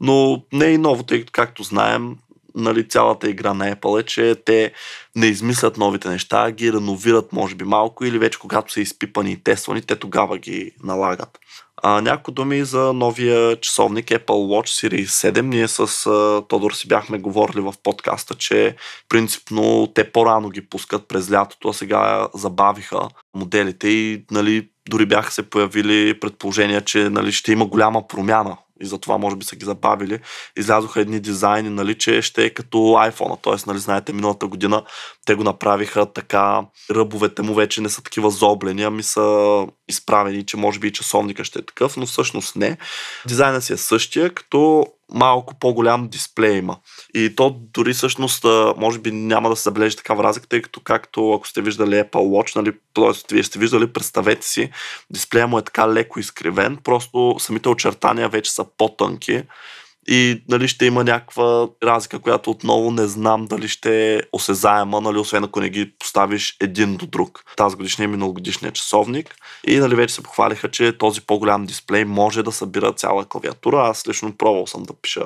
[0.00, 2.16] Но не е и ново, тъй като както знаем,
[2.54, 4.72] нали, цялата игра на Apple е, че те
[5.16, 9.42] не измислят новите неща, ги реновират може би малко или вече когато са изпипани и
[9.42, 11.38] тествани, те тогава ги налагат.
[11.82, 15.40] А, няколко думи за новия часовник Apple Watch Series 7.
[15.40, 18.76] Ние с а, Тодор си бяхме говорили в подкаста, че
[19.08, 25.32] принципно те по-рано ги пускат през лятото, а сега забавиха моделите и нали, дори бяха
[25.32, 29.64] се появили предположения, че нали, ще има голяма промяна и затова може би са ги
[29.64, 30.18] забавили.
[30.56, 33.42] Излязоха едни дизайни, нали, че ще е като iPhone.
[33.42, 33.54] Т.е.
[33.66, 34.84] Нали, знаете, миналата година
[35.26, 40.56] те го направиха така, ръбовете му вече не са такива зоблени, ами са изправени, че
[40.56, 42.76] може би и часовника ще е такъв, но всъщност не.
[43.26, 46.76] Дизайнът си е същия, като малко по-голям дисплей има.
[47.14, 48.44] И то дори всъщност,
[48.76, 52.10] може би няма да се забележи такава разлика, тъй като както ако сте виждали Apple
[52.10, 53.34] Watch, нали, т.е.
[53.34, 54.70] вие сте виждали, представете си,
[55.10, 59.42] дисплея му е така леко изкривен, просто самите очертания вече са по-тънки
[60.08, 65.18] и нали, ще има някаква разлика, която отново не знам дали ще е осезаема, нали,
[65.18, 67.44] освен ако не ги поставиш един до друг.
[67.56, 69.34] Тази годишния и миналогодишния часовник.
[69.66, 73.88] И нали, вече се похвалиха, че този по-голям дисплей може да събира цяла клавиатура.
[73.88, 75.24] Аз лично пробвал съм да пиша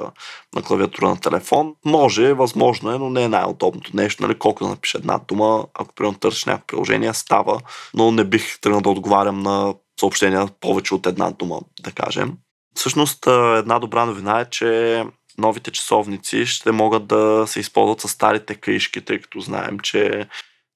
[0.54, 1.74] на клавиатура на телефон.
[1.84, 4.22] Може, възможно е, но не е най-удобното нещо.
[4.22, 7.60] Нали, колко да напиша една дума, ако примерно търсиш някакво приложение, става,
[7.94, 12.32] но не бих тръгнал да отговарям на съобщения повече от една дума, да кажем.
[12.74, 13.26] Всъщност
[13.58, 15.04] една добра новина е, че
[15.38, 20.28] новите часовници ще могат да се използват с старите каишки, тъй като знаем, че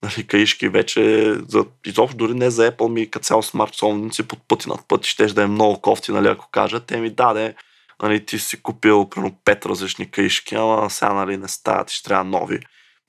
[0.03, 4.49] нали, каишки вече, за, изобщо дори не за Apple, ми като цяло смарт часовници под
[4.49, 6.87] пъти над пъти, ще да е много кофти, нали, ако кажат.
[6.87, 7.55] Те ми даде,
[8.03, 12.25] нали, ти си купил примерно пет различни каишки, ама сега нали, не стават, ще трябва
[12.25, 12.61] нови.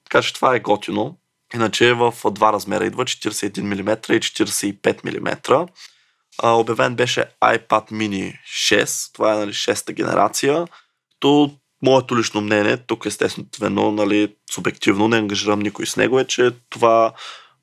[0.03, 1.17] Така че това е готино.
[1.53, 5.67] Иначе в два размера идва 41 мм и 45 мм
[6.43, 10.65] а, обявен беше iPad mini 6, това е нали, 6-та генерация.
[11.19, 16.51] То моето лично мнение, тук естествено, нали, субективно, не ангажирам никой с него, е, че
[16.69, 17.13] това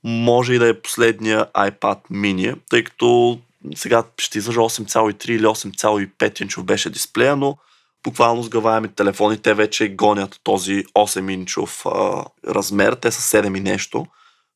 [0.05, 3.39] може и да е последния iPad mini, тъй като
[3.75, 7.57] сега ще излъжа 8,3 или 8,5 инчов беше дисплея, но
[8.05, 11.85] буквално сгъваеми телефони, те вече гонят този 8 инчов
[12.49, 14.07] размер, те са 7 и нещо.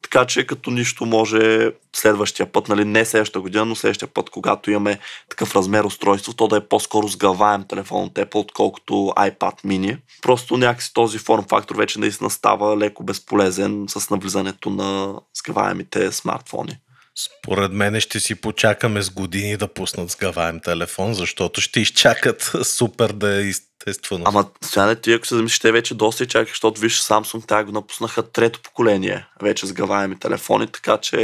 [0.02, 4.70] Така че като нищо може следващия път, нали, не следващата година, но следващия път, когато
[4.70, 9.98] имаме такъв размер устройство, то да е по-скоро сгъваем телефон от Apple, отколкото iPad mini.
[10.22, 16.78] Просто някакси този форм фактор вече наистина става леко безполезен с навлизането на сгъваемите смартфони.
[17.18, 23.12] Според мен ще си почакаме с години да пуснат сгъваем телефон, защото ще изчакат супер
[23.12, 23.40] да е
[23.86, 24.24] естествено.
[24.26, 27.64] Ама, сега ти ако се замислиш, те вече доста и чаках, защото виж Samsung тя
[27.64, 31.16] го напуснаха трето поколение вече с гаваеми телефони, така че...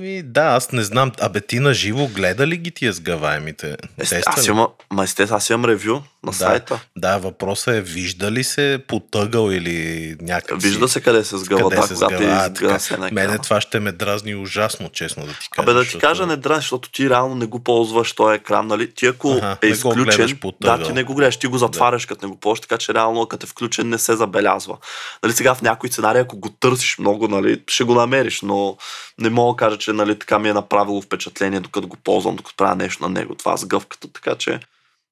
[0.00, 1.12] Еми, да, аз не знам.
[1.20, 3.76] Абе, ти на живо гледа ли ги тия сгъваемите?
[3.98, 6.80] Есте, аз имам, ма есте, аз имам ревю на да, сайта.
[6.96, 11.76] Да, въпросът е, вижда ли се потъгъл или някак Вижда се къде се сгъва, къде
[11.76, 15.48] да, се сгъва, е изгъва се Мене това ще ме дразни ужасно, честно да ти
[15.50, 15.62] кажа.
[15.62, 18.66] Абе да ти защото- кажа не дръж, защото ти реално не го ползваш този екран,
[18.66, 18.94] нали?
[18.94, 22.26] Ти ако Аха, е не изключен, да, ти не го гледаш, ти го затваряш, като
[22.26, 24.76] не го ползваш, така че реално като е включен не се забелязва.
[25.22, 28.76] Нали, сега в някои сценарии, ако го търсиш много, нали, ще го намериш, но
[29.18, 32.56] не мога да кажа, че нали, така ми е направило впечатление, докато го ползвам, докато
[32.56, 34.60] правя нещо на него, това с гъвката, така че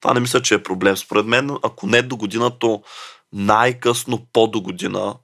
[0.01, 0.97] това не мисля, че е проблем.
[0.97, 2.83] Според мен, ако не до година, то
[3.33, 5.15] най-късно по до година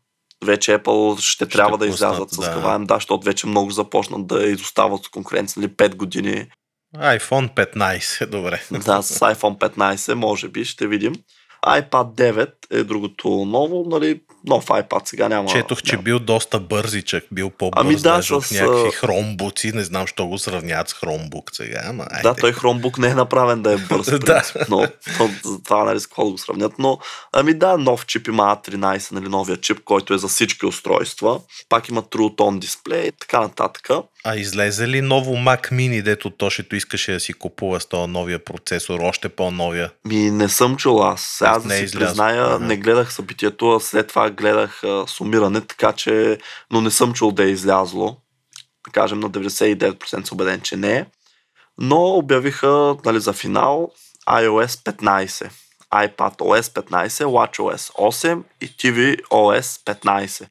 [0.46, 2.54] вече Apple ще, трябва да излязат с да.
[2.54, 6.48] гаваем, да, защото вече много започнат да изостават от конкуренция, нали, 5 години
[6.98, 8.62] iPhone 15, добре.
[8.72, 11.14] да, с iPhone 15, може би, ще видим.
[11.66, 15.50] iPad 9 е другото ново, нали, нов iPad сега няма.
[15.50, 16.04] Четох, че няма.
[16.04, 20.38] бил доста бързичък, бил по-бърз Ами да, даже с, някакви хромбуци, не знам, що го
[20.38, 22.30] сравняват с хромбук сега, ама айде.
[22.30, 26.00] Да, той Chromebook не е направен да е бърз, принцип, но то, за това нали,
[26.00, 26.74] с какво да го сравнят.
[26.80, 27.00] Но,
[27.34, 31.40] ами да, нов чип има A13, нали, новия чип, който е за всички устройства.
[31.70, 33.90] Пак има True Tone дисплей и така нататък.
[34.24, 38.46] А излезе ли ново Mac Mini, дето Тошето искаше да си купува с този новия
[38.46, 39.92] процесор, още по-новия?
[40.06, 41.36] Ми не съм чул аз.
[41.40, 42.08] Тоест да не е си излязъл.
[42.08, 42.66] призная, Ага.
[42.66, 46.38] не гледах събитието, а след това гледах а, сумиране, така че,
[46.72, 48.18] но не съм чул да е излязло.
[48.88, 51.06] Да кажем на 99% съм убеден, че не е.
[51.78, 53.92] Но обявиха нали, за финал
[54.30, 55.50] iOS 15,
[55.94, 60.48] iPad OS 15, WatchOS 8 и tvOS 15,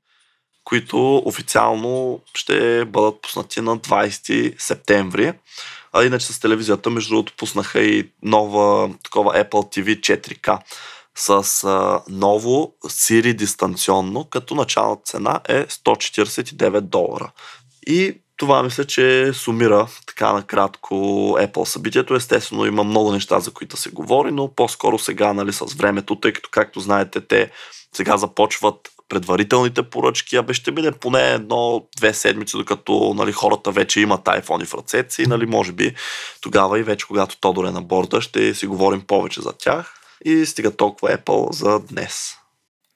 [0.69, 5.33] които официално ще бъдат пуснати на 20 септември.
[5.93, 10.59] А иначе с телевизията, между другото, пуснаха и нова такова Apple TV 4K
[11.15, 17.33] с а, ново Siri дистанционно, като началната цена е 149 долара.
[17.87, 20.95] И това мисля, че сумира така накратко
[21.39, 22.15] Apple събитието.
[22.15, 26.33] Естествено има много неща, за които се говори, но по-скоро сега нали, с времето, тъй
[26.33, 27.51] като както знаете, те
[27.93, 34.25] сега започват предварителните поръчки, абе ще мине поне едно-две седмици, докато нали, хората вече имат
[34.25, 35.95] iPhone в ръцете си, нали, може би
[36.41, 39.95] тогава и вече когато Тодор е на борда, ще си говорим повече за тях.
[40.25, 42.35] И стига толкова Apple за днес.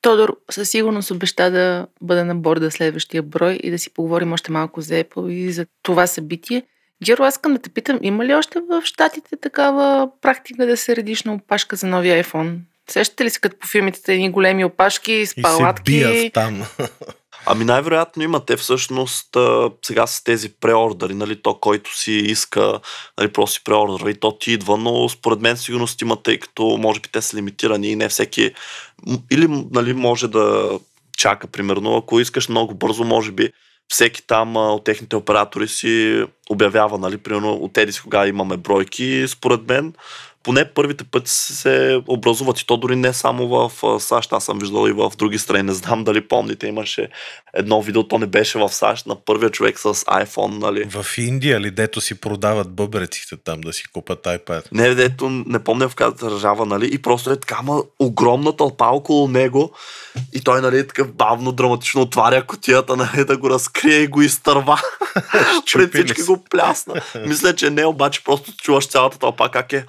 [0.03, 4.53] Тодор със сигурност обеща да бъде на борда следващия брой и да си поговорим още
[4.53, 6.63] малко за Apple и за това събитие.
[7.05, 10.97] Геро, аз искам да те питам, има ли още в Штатите такава практика да се
[10.97, 12.59] редиш на опашка за новия iPhone?
[12.91, 15.93] Сещате ли се като по филмите едни големи опашки с И се палатки?
[15.93, 16.63] бият там.
[17.47, 18.45] Ами най-вероятно има.
[18.45, 19.37] Те всъщност
[19.85, 22.81] сега с тези преордъри, нали, то който си иска,
[23.19, 26.77] нали, просто си преордъра и то ти идва, но според мен сигурност има, тъй като
[26.81, 28.55] може би те са лимитирани и не всеки
[29.31, 30.71] или нали, може да
[31.19, 33.53] чака, примерно, ако искаш много бързо, може би
[33.89, 39.25] всеки там а, от техните оператори си обявява, нали, примерно от си кога имаме бройки,
[39.29, 39.93] според мен
[40.43, 44.89] поне първите пъти се образуват и то дори не само в САЩ, аз съм виждал
[44.89, 47.09] и в други страни, не знам дали помните, имаше
[47.55, 50.85] едно видео, то не беше в САЩ, на първия човек с iPhone, нали.
[50.85, 54.63] В Индия ли, дето си продават бъбреците там да си купат iPad?
[54.73, 58.87] Не, дето не помня в каква държава, нали, и просто е така, ма, огромна тълпа
[58.87, 59.73] около него
[60.35, 64.81] и той, нали, такъв бавно, драматично отваря котията, нали, да го разкрие и го изтърва.
[65.73, 66.95] Пред всички го плясна.
[67.27, 69.85] Мисля, че не, обаче просто чуваш цялата тълпа как е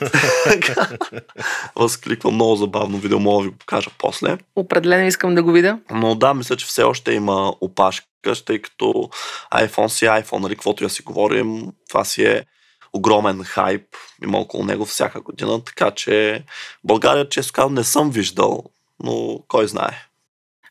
[1.76, 4.38] Възкликва много забавно видео, мога да ви покажа после.
[4.56, 5.78] Определено искам да го видя.
[5.90, 8.06] Но да, мисля, че все още има опашка,
[8.46, 9.10] тъй като
[9.54, 12.44] iPhone си е iPhone, нали, каквото я си говорим, това си е
[12.92, 13.86] огромен хайп,
[14.24, 16.44] има около него всяка година, така че
[16.84, 18.62] България, често казвам, не съм виждал,
[19.02, 19.92] но кой знае.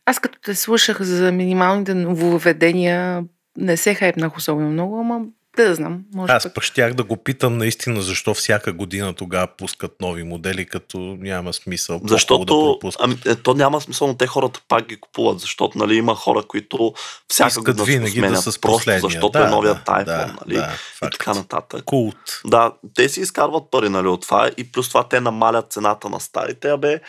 [0.06, 3.24] Аз като те слушах за минималните нововведения,
[3.58, 5.22] не се хайпнах особено много, ама
[5.58, 6.00] да, да знам.
[6.14, 6.54] Може Аз пък...
[6.54, 11.54] пък щях да го питам наистина защо всяка година тогава пускат нови модели, като няма
[11.54, 12.02] смисъл.
[12.04, 15.96] Защото да ами, е, то няма смисъл, но те хората пак ги купуват, защото нали,
[15.96, 16.94] има хора, които
[17.28, 19.02] всяка Искат година винаги сменят, да са с просто последния.
[19.02, 20.56] защото да, е новият да, iPhone, да, нали?
[20.56, 21.18] Да, и факт.
[21.18, 21.84] така нататък.
[21.86, 22.42] Култ.
[22.46, 26.20] Да, те си изкарват пари нали, от това и плюс това те намалят цената на
[26.20, 26.70] старите.
[26.70, 27.00] Абе,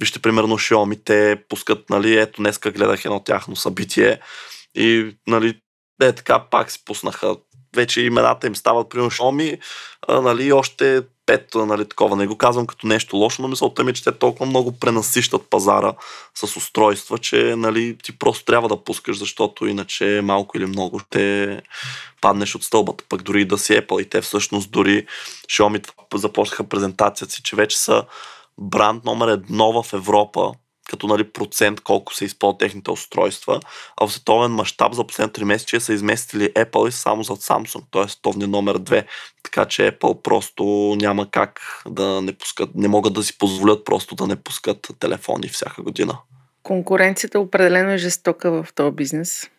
[0.00, 4.20] вижте, примерно Xiaomi, те пускат, нали, ето днеска гледах едно тяхно събитие
[4.74, 5.60] и, нали,
[6.02, 7.36] е така пак си пуснаха
[7.74, 9.58] вече имената им стават примерно Xiaomi,
[10.08, 12.16] а, нали, още пет, нали, такова.
[12.16, 15.50] Не го казвам като нещо лошо, но мисълта ми е, че те толкова много пренасищат
[15.50, 15.92] пазара
[16.34, 21.60] с устройства, че нали, ти просто трябва да пускаш, защото иначе малко или много ще
[22.20, 23.04] паднеш от стълбата.
[23.08, 25.06] Пък дори да си Apple и те всъщност дори
[25.48, 28.04] Xiaomi започнаха презентацията си, че вече са
[28.58, 30.52] бранд номер едно в Европа
[30.90, 33.60] като нали, процент колко се използват техните устройства,
[33.96, 37.82] а в световен мащаб за последните 3 месеца са изместили Apple и само за Samsung,
[37.90, 38.08] т.е.
[38.08, 39.04] световния номер 2.
[39.42, 40.64] Така че Apple просто
[41.00, 45.48] няма как да не пускат, не могат да си позволят просто да не пускат телефони
[45.48, 46.18] всяка година.
[46.62, 49.50] Конкуренцията определено е жестока в този бизнес.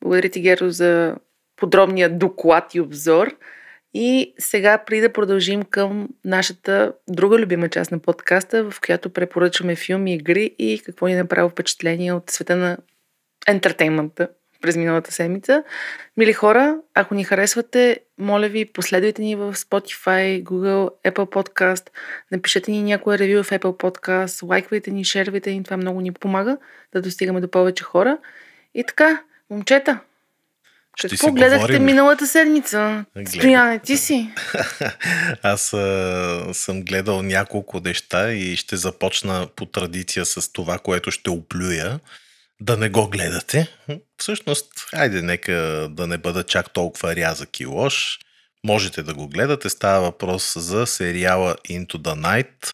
[0.00, 1.16] Благодаря ти, Геро, за
[1.56, 3.28] подробния доклад и обзор.
[3.94, 9.76] И сега, преди да продължим към нашата друга любима част на подкаста, в която препоръчваме
[9.76, 12.76] филми, игри и какво ни е направи впечатление от света на
[13.48, 14.28] ентертеймента
[14.60, 15.64] през миналата седмица.
[16.16, 21.88] Мили хора, ако ни харесвате, моля ви, последвайте ни в Spotify, Google, Apple Podcast,
[22.32, 26.58] напишете ни някое ревю в Apple Podcast, лайквайте ни, шервайте ни, това много ни помага
[26.92, 28.18] да достигаме до повече хора.
[28.74, 30.00] И така, момчета,
[30.98, 31.84] Ще какво си гледахте говорим.
[31.84, 33.04] миналата седмица?
[33.16, 33.32] Гледах.
[33.32, 34.30] Стояне, ти си.
[35.42, 41.30] Аз а, съм гледал няколко неща и ще започна по традиция с това, което ще
[41.30, 42.00] оплюя.
[42.60, 43.68] Да не го гледате.
[44.16, 45.52] Всъщност, айде, нека
[45.90, 48.18] да не бъда чак толкова рязък и лош.
[48.64, 49.68] Можете да го гледате.
[49.68, 52.72] Става въпрос за сериала Into the Night,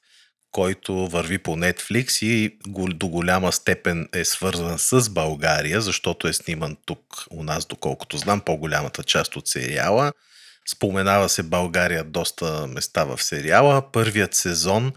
[0.54, 2.56] който върви по Netflix и
[2.94, 8.40] до голяма степен е свързан с България, защото е сниман тук у нас, доколкото знам,
[8.40, 10.12] по-голямата част от сериала.
[10.68, 13.92] Споменава се България доста места в сериала.
[13.92, 14.92] Първият сезон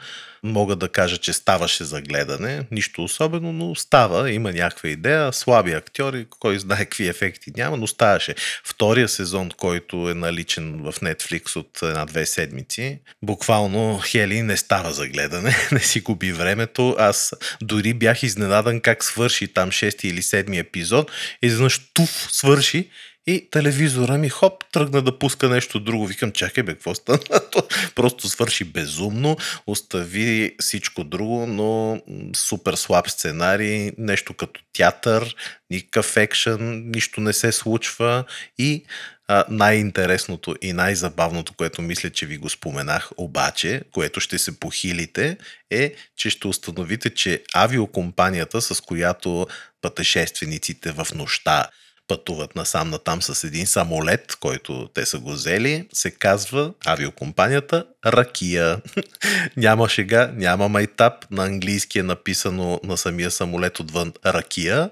[0.48, 2.64] мога да кажа, че ставаше за гледане.
[2.72, 4.32] Нищо особено, но става.
[4.32, 5.34] Има някаква идея.
[5.34, 8.36] Слаби актьори, кой знае какви ефекти няма, но ставаше.
[8.64, 15.08] Втория сезон, който е наличен в Netflix от една-две седмици, буквално Хели не става за
[15.08, 15.56] гледане.
[15.72, 16.96] не си губи времето.
[17.00, 21.12] Аз дори бях изненадан как свърши там шести или седми епизод.
[21.44, 22.90] И изведнъж туф свърши
[23.28, 26.06] и телевизора ми, хоп, тръгна да пуска нещо друго.
[26.06, 27.20] Викам, чакай бе, какво стана?
[27.52, 32.02] То Просто свърши безумно, остави всичко друго, но
[32.36, 35.36] супер слаб сценарий, нещо като театър,
[35.70, 38.24] никакъв екшън, нищо не се случва
[38.58, 38.84] и
[39.28, 45.38] а, най-интересното и най-забавното, което мисля, че ви го споменах, обаче, което ще се похилите,
[45.72, 49.48] е, че ще установите, че авиокомпанията, с която
[49.82, 51.68] пътешествениците в нощта
[52.08, 58.82] пътуват насам натам с един самолет, който те са го взели, се казва авиокомпанията Ракия.
[59.58, 61.14] няма шега, няма майтап.
[61.32, 64.90] На английски е написано на самия самолет отвън Ракия,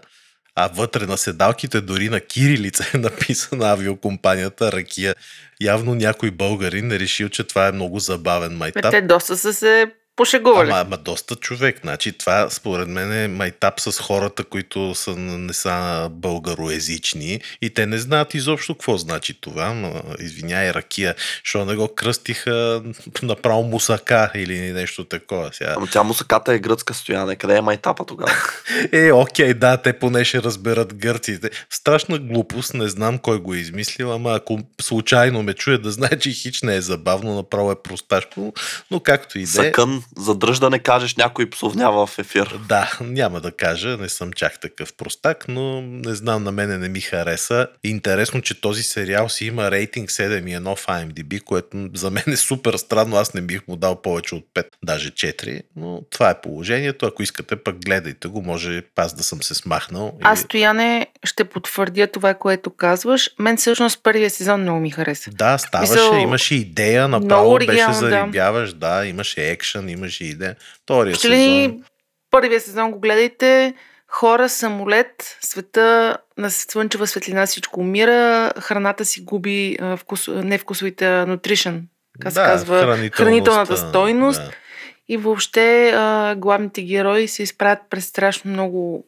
[0.56, 5.16] а вътре на седалките дори на кирилица е написана авиокомпанията Ракия.
[5.62, 8.92] Явно някой българин е решил, че това е много забавен майтап.
[8.92, 10.70] Те доста са се пошегували.
[10.70, 11.80] Ама, ама доста човек.
[11.82, 17.86] Значи това според мен е майтап с хората, които са, не са българоязични и те
[17.86, 19.74] не знаят изобщо какво значи това.
[19.74, 22.84] Но, извиняй, ракия, що не го кръстиха
[23.24, 25.50] направо мусака или нещо такова.
[25.54, 25.74] Сега.
[25.78, 27.36] Ама тя мусаката е гръцка стояне.
[27.36, 28.32] Къде е майтапа тогава?
[28.92, 31.50] Е, окей, да, те поне ще разберат гърците.
[31.70, 36.20] Страшна глупост, не знам кой го е измислил, ама ако случайно ме чуе да знае,
[36.20, 38.54] че хич не е забавно, направо е просташко,
[38.92, 39.66] но както и да е.
[39.66, 42.60] Съкън, задръж да не кажеш някой псовнява в ефир.
[42.70, 46.90] Да, няма да кажа, не съм чак такъв простак, но не знам, на мене не
[46.90, 47.68] ми хареса.
[47.84, 52.74] Интересно, че този сериал си има рейтинг 7,1 в IMDb, което за мен е супер
[52.74, 57.06] странно, аз не бих му дал повече от 5, даже 4, но това е положението.
[57.06, 60.14] Ако искате, пък гледайте го, може аз да съм се смахнал.
[60.16, 63.30] и- Аз, Стояне, ще потвърдя това, което казваш.
[63.40, 65.30] Мен всъщност първия сезон много ми хареса.
[65.34, 68.10] Да, ставаше, Мисъл, имаше идея, направо беше оригинално, да.
[68.10, 69.06] зарибяваш, да.
[69.06, 70.56] имаше екшен, имаше идея.
[70.84, 71.84] Втория Ще сезон.
[72.32, 73.74] първия сезон го гледайте?
[74.08, 81.26] Хора, самолет, света на слънчева светлина всичко умира, храната си губи вкус, не вкусовите,
[82.20, 84.42] как се казва, хранителната стойност.
[84.42, 84.52] Да.
[85.08, 89.06] И въобще а, главните герои се изправят през страшно много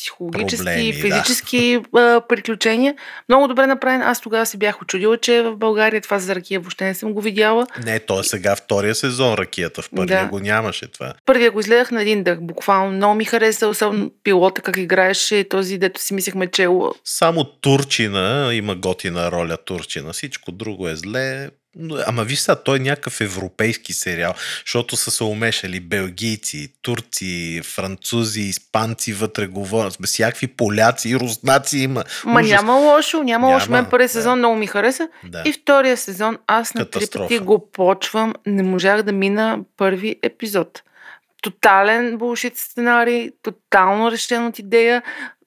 [0.00, 0.98] психологически, Проблеми, да.
[1.00, 2.94] физически а, приключения.
[3.28, 4.02] Много добре направен.
[4.02, 7.20] Аз тогава се бях очудила, че в България това за ракия въобще не съм го
[7.20, 7.66] видяла.
[7.84, 9.82] Не, то е сега втория сезон ракията.
[9.82, 10.28] В първия Да.
[10.28, 11.14] го нямаше това.
[11.26, 12.40] Първия го изгледах на един дъх.
[12.40, 16.68] Буквално много ми хареса, особено пилота как играеше този, дето си мислехме, че е
[17.04, 20.12] Само Турчина има готина роля Турчина.
[20.12, 21.48] Всичко друго е зле.
[22.06, 24.34] Ама виж сега, той е някакъв европейски сериал,
[24.66, 32.04] защото са се умешали белгийци, турци, французи, испанци вътре говорят, сме всякакви поляци, руснаци има.
[32.24, 32.50] Ма Ужас.
[32.50, 33.70] няма лошо, няма, лошо.
[33.70, 34.12] Няма, Мен първия да.
[34.12, 35.08] сезон много ми хареса.
[35.24, 35.42] Да.
[35.46, 38.34] И втория сезон аз на три пъти го почвам.
[38.46, 40.82] Не можах да мина първи епизод.
[41.42, 45.02] Тотален булшит сценарий, тотално решен от идея.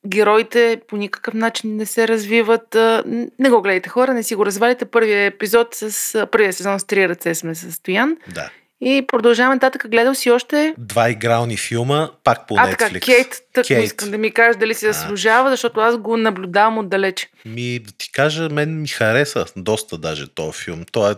[0.08, 2.76] Героите по никакъв начин не се развиват.
[2.76, 3.04] А,
[3.40, 4.86] Не го гледайте хора, не си го развалите.
[4.86, 8.18] Първия епизод с а, първия сезон с три ръце сме с Стоян.
[8.28, 8.50] да.
[8.82, 9.90] И продължаваме нататък.
[9.90, 13.06] Гледал си още Два игрални филма, пак по а, така, Netflix.
[13.06, 13.84] Кейт, тък Кейт.
[13.84, 14.94] искам да ми кажеш дали си А.
[14.94, 17.28] заслужава, защото аз го наблюдавам отдалече.
[17.46, 20.84] Ми, да ти кажа, мен ми хареса доста даже този филм.
[20.92, 21.16] Той е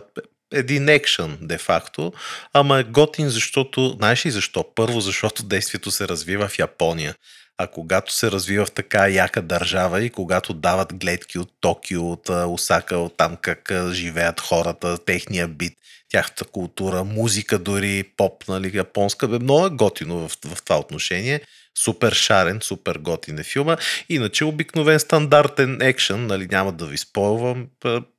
[0.52, 2.12] един екшън, де-факто,
[2.52, 4.64] ама е готин, защото, знаеш ли защо?
[4.74, 7.14] Първо, защото действието се развива в Япония.
[7.58, 12.28] А когато се развива в така яка държава и когато дават гледки от Токио, от
[12.28, 15.78] Осака, от там как живеят хората, техния бит,
[16.08, 21.40] тяхната култура, музика дори, поп, нали, японска, бе, много е готино в, в това отношение.
[21.78, 23.76] Супер шарен, супер готин е филма.
[24.08, 27.66] Иначе обикновен стандартен екшен, нали, няма да ви спойвам.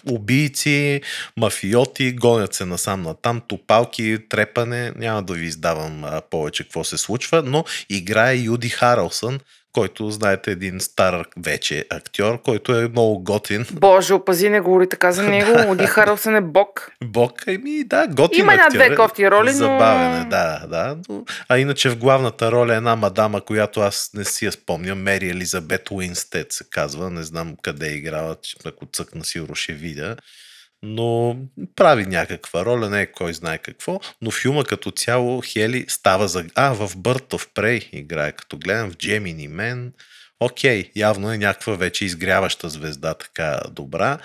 [0.10, 1.02] Убийци,
[1.38, 4.92] мафиоти, гонят се насам натам, топалки, трепане.
[4.96, 9.40] Няма да ви издавам повече какво се случва, но играе Юди Харълсън,
[9.74, 13.66] който, знаете, един стар вече актьор, който е много готин.
[13.72, 15.72] Боже, опази, не говори така за него.
[15.72, 16.92] Оди Харълсън е бог.
[17.04, 18.96] Бог, еми да, готин Има една-две е.
[18.96, 20.98] кофти роли, Забавен е, да, да.
[21.10, 21.24] Но...
[21.50, 25.30] А иначе в главната роля е една мадама, която аз не си я спомням, Мери
[25.30, 30.16] Елизабет Уинстед се казва, не знам къде е играла, ако цъкна сигурно ще видя.
[30.84, 31.38] Но
[31.76, 36.46] прави някаква роля, не е кой знае какво, но филма като цяло Хели става за...
[36.56, 39.92] А, в Bird of Prey играе, като гледам в Gemini Man.
[40.40, 44.18] Окей, явно е някаква вече изгряваща звезда, така добра.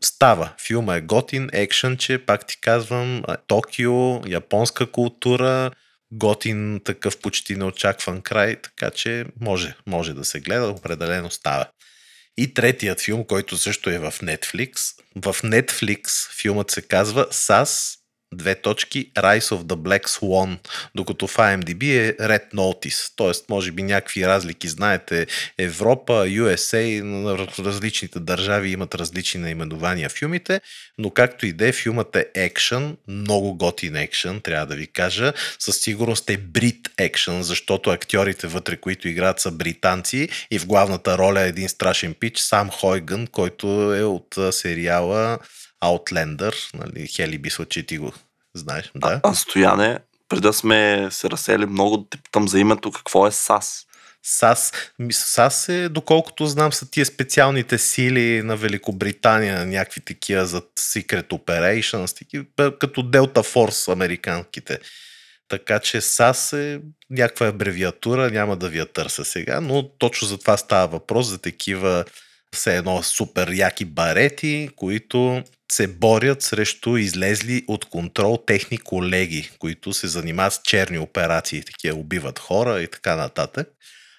[0.00, 0.52] Става.
[0.66, 5.70] Филма е готин, екшън, че пак ти казвам, а, Токио, японска култура,
[6.12, 11.66] готин такъв почти неочакван край, така че може, може да се гледа, определено става.
[12.38, 14.78] И третият филм, който също е в Netflix.
[15.16, 17.98] В Netflix филмът се казва SAS
[18.34, 20.58] две точки Rise of the Black Swan,
[20.94, 23.44] докато в IMDb е Red Notice, т.е.
[23.52, 24.68] може би някакви разлики.
[24.68, 25.26] Знаете,
[25.58, 30.60] Европа, USA, различните държави имат различни наименования филмите,
[30.98, 35.32] но както и да е, филмът е екшън, много готин екшън, трябва да ви кажа.
[35.58, 41.18] Със сигурност е брит екшън, защото актьорите вътре, които играят са британци и в главната
[41.18, 45.38] роля е един страшен пич, Сам Хойган, който е от сериала
[45.86, 48.12] Outlander, нали, Хели бисла, че ти го
[48.54, 49.20] знаеш, да.
[49.22, 53.32] А, а Стояне, преди да сме се разсели много, те питам за името, какво е
[53.32, 53.86] САС?
[54.22, 54.72] САС,
[55.10, 62.18] САС е, доколкото знам, са тия специалните сили на Великобритания, някакви такива за Secret Operations,
[62.18, 62.44] такива,
[62.78, 64.78] като Delta Force американските.
[65.48, 66.80] Така че САС е
[67.10, 71.38] някаква абревиатура, няма да ви я търся сега, но точно за това става въпрос, за
[71.38, 72.04] такива
[72.54, 75.42] все едно супер яки барети, които
[75.72, 81.98] се борят срещу излезли от контрол техни колеги, които се занимават с черни операции, такива
[81.98, 83.68] убиват хора и така нататък.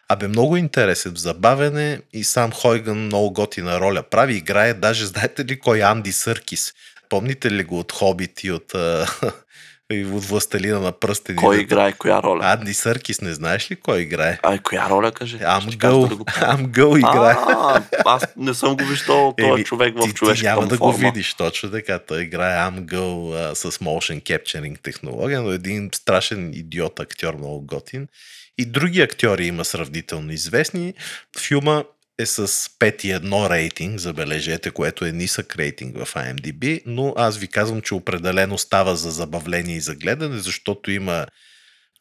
[0.09, 5.59] Абе, много интересен, забавен и сам Хойган много готина роля прави, играе, даже знаете ли
[5.59, 6.73] кой Анди Съркис?
[7.09, 8.73] Помните ли го от Хобит и от,
[9.91, 11.37] и от Властелина на пръстени?
[11.37, 12.41] Кой играе, коя роля?
[12.43, 14.39] Анди Съркис, не знаеш ли кой играе?
[14.43, 15.37] Ай, коя роля, кажи?
[15.45, 16.09] Амгъл,
[16.41, 17.35] Амгъл играе.
[17.47, 20.93] А, аз не съм го виждал този Еми, човек в човешка ти няма да го
[20.93, 21.99] видиш точно така.
[21.99, 28.07] Той играе Амгъл с motion capturing технология, но един страшен идиот актьор, много готин.
[28.57, 30.93] И други актьори има сравнително известни.
[31.39, 31.83] Филма
[32.19, 37.81] е с 5,1 рейтинг, забележете, което е нисък рейтинг в IMDb, но аз ви казвам,
[37.81, 41.25] че определено става за забавление и за гледане, защото има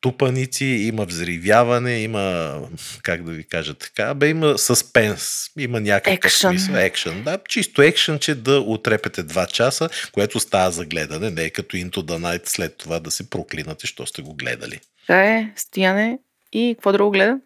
[0.00, 2.54] тупаници, има взривяване, има,
[3.02, 8.18] как да ви кажа така, бе има съспенс, има някакъв смисъл, екшън, да, чисто екшън,
[8.18, 12.48] че да отрепете 2 часа, което става за гледане, не е като Into the Night
[12.48, 14.80] след това да се проклинате, що сте го гледали.
[15.06, 16.18] Така е, Стояне.
[16.52, 17.38] И какво друго гледа?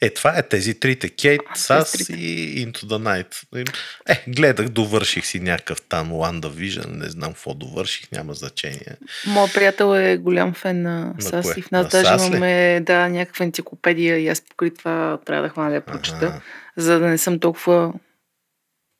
[0.00, 1.08] Е, това е тези трите.
[1.08, 3.66] Кейт, Сас и Into the Night.
[4.08, 8.96] Е, гледах, довърших си някакъв там WandaVision, не знам какво довърших, няма значение.
[9.26, 11.54] Моят приятел е голям фен на На САС кое?
[11.58, 15.42] и в нас На даже САС имаме да, някаква енциклопедия и аз покрай това трябва
[15.42, 16.40] да хвана да я прочета, Ага.
[16.76, 17.92] за да не съм толкова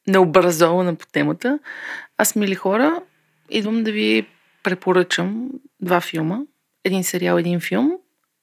[0.06, 1.58] необразована по темата.
[2.18, 3.02] Аз, мили хора,
[3.50, 4.26] идвам да ви
[4.62, 5.48] препоръчам
[5.80, 6.38] два филма.
[6.84, 7.92] Един сериал, един филм.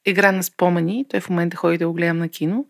[0.05, 2.65] Игра на спомени, той в момента ходи да го гледам на кино.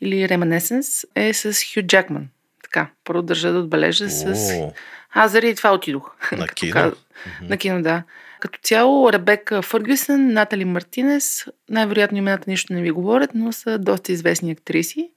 [0.00, 2.28] Или Reminiscence е с Хю Джакман.
[2.62, 4.24] Така, първо държа да отбележа с...
[4.54, 4.72] О,
[5.12, 6.32] Аз заради това отидох.
[6.32, 6.72] на кино.
[6.74, 6.94] каз-
[7.38, 7.48] Мгм.
[7.48, 8.02] на кино, да.
[8.40, 14.12] Като цяло, Ребека Фъргюсън, Натали Мартинес, най-вероятно имената нищо не ви говорят, но са доста
[14.12, 15.10] известни актриси.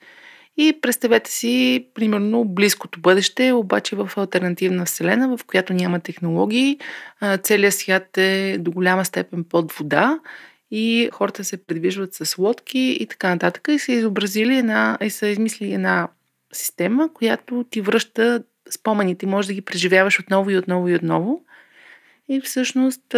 [0.57, 6.80] И представете си, примерно, близкото бъдеще, обаче в альтернативна вселена, в която няма технологии,
[7.43, 10.20] целият свят е до голяма степен под вода
[10.72, 13.67] и хората се придвижват с лодки и така нататък.
[13.72, 16.07] И са изобразили една, и са измислили една
[16.53, 21.43] система, която ти връща спомените, може да ги преживяваш отново и отново и отново.
[22.30, 23.15] И всъщност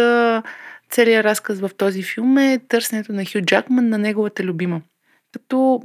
[0.90, 4.82] целият разказ в този филм е търсенето на Хю Джакман на неговата любима.
[5.32, 5.82] Като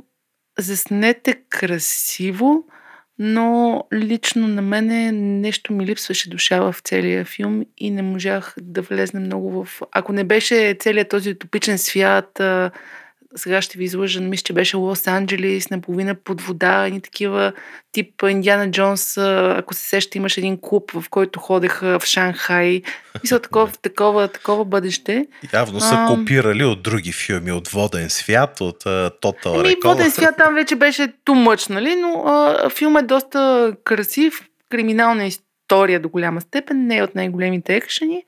[0.60, 2.68] заснете красиво,
[3.20, 8.82] но лично на мене нещо ми липсваше душа в целия филм и не можах да
[8.82, 9.82] влезна много в...
[9.92, 12.42] Ако не беше целият този утопичен свят,
[13.36, 17.54] сега ще ви излъжа, мисля, че беше Лос-Анджелис, наполовина под вода, и такива
[17.92, 22.82] тип Индиана Джонс, а, ако се сеща, имаш един клуб, в който ходеха в Шанхай.
[23.24, 25.28] Мисля, такова, такова, такова бъдеще.
[25.54, 26.08] Явно са Ам.
[26.08, 29.86] копирали от други филми, от Воден свят, от uh, Total Еми, Recall.
[29.86, 31.96] воден свят там вече беше much, нали?
[31.96, 37.76] Но а, филмът е доста красив, криминална история до голяма степен, не е от най-големите
[37.76, 38.24] екшени.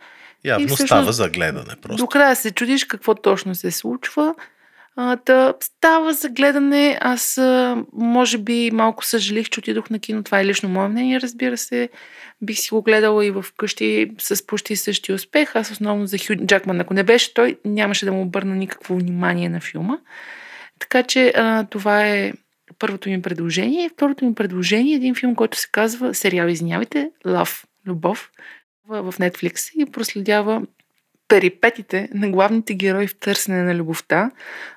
[0.45, 1.97] Явно и всъщност става за гледане просто.
[1.97, 4.35] До края се чудиш какво точно се случва.
[4.95, 6.97] А, да, става за гледане.
[7.01, 7.39] Аз,
[7.93, 10.23] може би, малко съжалих, че отидох на кино.
[10.23, 11.89] Това е лично мое мнение, разбира се.
[12.41, 15.55] Бих си го гледала и в къщи с почти същия успех.
[15.55, 16.79] Аз основно за Хю Джакман.
[16.79, 19.97] Ако не беше той, нямаше да му обърна никакво внимание на филма.
[20.79, 22.33] Така че а, това е
[22.79, 23.89] първото ми предложение.
[23.89, 28.31] Второто ми предложение е един филм, който се казва, сериал, извинявайте, Love, Любов,
[28.87, 30.61] в Netflix и проследява
[31.31, 34.31] перипетите на главните герои в търсене на любовта.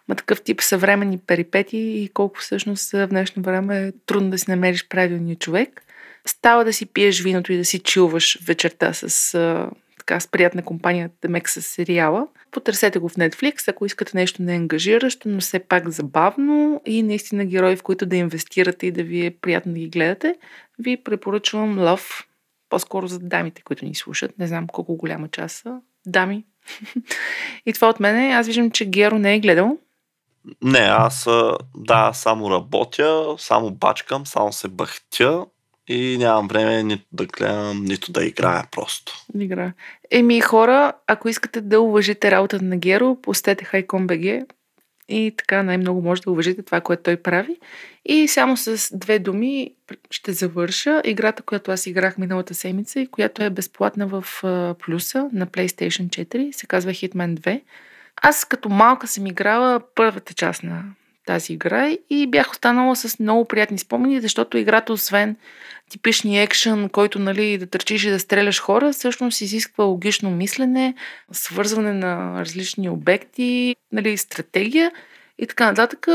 [0.08, 4.50] Ма такъв тип съвременни перипети и колко всъщност в днешно време е трудно да си
[4.50, 5.82] намериш правилния човек.
[6.26, 10.62] Става да си пиеш виното и да си чилваш вечерта с, а, така, с приятна
[10.62, 12.28] компания, темек с сериала.
[12.50, 17.76] Потърсете го в Netflix, ако искате нещо неангажиращо, но все пак забавно и наистина герои,
[17.76, 20.34] в които да инвестирате и да ви е приятно да ги гледате,
[20.78, 22.24] ви препоръчвам Love,
[22.68, 24.38] по-скоро за дамите, които ни слушат.
[24.38, 25.80] Не знам колко голяма част са.
[26.06, 26.44] Дами.
[27.66, 28.34] и това от мене.
[28.34, 29.78] Аз виждам, че Геро не е гледал.
[30.62, 31.28] Не, аз
[31.76, 35.46] да, само работя, само бачкам, само се бахтя
[35.88, 39.12] и нямам време нито да гледам, нито да играя просто.
[39.38, 39.72] Игра.
[40.10, 44.46] Еми, хора, ако искате да уважите работата на Геро, постете HiCom.bg
[45.08, 47.56] и така най-много може да уважите това, което той прави.
[48.04, 49.70] И само с две думи
[50.10, 54.24] ще завърша играта, която аз играх миналата седмица и която е безплатна в
[54.78, 56.52] плюса на PlayStation 4.
[56.52, 57.60] Се казва Hitman 2.
[58.22, 60.84] Аз като малка съм играла първата част на
[61.26, 65.36] тази игра и бях останала с много приятни спомени, защото играта, освен
[65.90, 70.94] типичния екшен, който нали, да търчиш и да стреляш хора, всъщност изисква логично мислене,
[71.32, 74.92] свързване на различни обекти, нали, стратегия
[75.38, 76.06] и така нататък.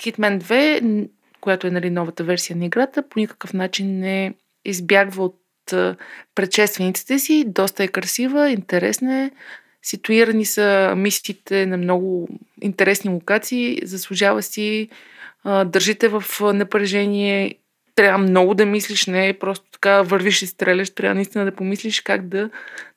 [0.00, 1.08] Hitman 2, н-
[1.40, 4.34] която е нали, новата версия на играта, по никакъв начин не
[4.64, 5.36] избягва от
[6.34, 7.44] предшествениците си.
[7.46, 9.30] Доста е красива, интересна е.
[9.82, 12.28] Ситуирани са мистите на много
[12.62, 13.78] интересни локации.
[13.84, 14.88] Заслужава си.
[15.44, 16.24] Държите в
[16.54, 17.54] напрежение.
[17.94, 20.90] Трябва много да мислиш, не е просто така вървиш и стреляш.
[20.90, 22.50] Трябва наистина да помислиш как да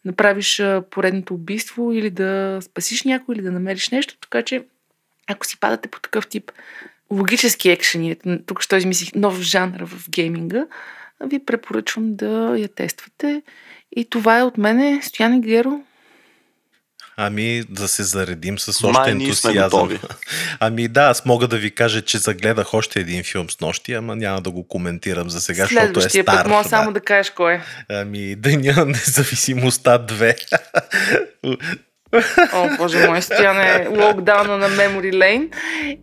[0.05, 4.17] направиш поредното убийство или да спасиш някой или да намериш нещо.
[4.21, 4.65] Така че,
[5.27, 6.51] ако си падате по такъв тип
[7.11, 8.15] логически екшени,
[8.45, 10.65] тук ще измислих нов жанр в гейминга,
[11.25, 13.41] ви препоръчвам да я тествате.
[13.95, 15.81] И това е от мене, Стоян Геро.
[17.18, 19.99] Ами да се заредим с още Май, ентусиазъм.
[20.59, 24.16] Ами да, аз мога да ви кажа, че загледах още един филм с нощи, ама
[24.16, 26.26] няма да го коментирам за сега, защото е стар.
[26.26, 26.70] път мога да.
[26.70, 27.61] само да кажеш кой е.
[27.89, 30.36] Ами Деня на независимостта 2.
[32.53, 35.49] О, боже мой, стояне локдауна на Memory Lane.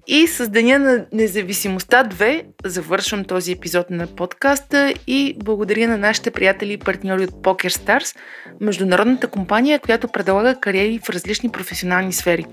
[0.07, 6.31] И с Деня на независимостта 2 завършвам този епизод на подкаста и благодаря на нашите
[6.31, 8.17] приятели и партньори от Poker Stars,
[8.61, 12.45] международната компания, която предлага кариери в различни професионални сфери.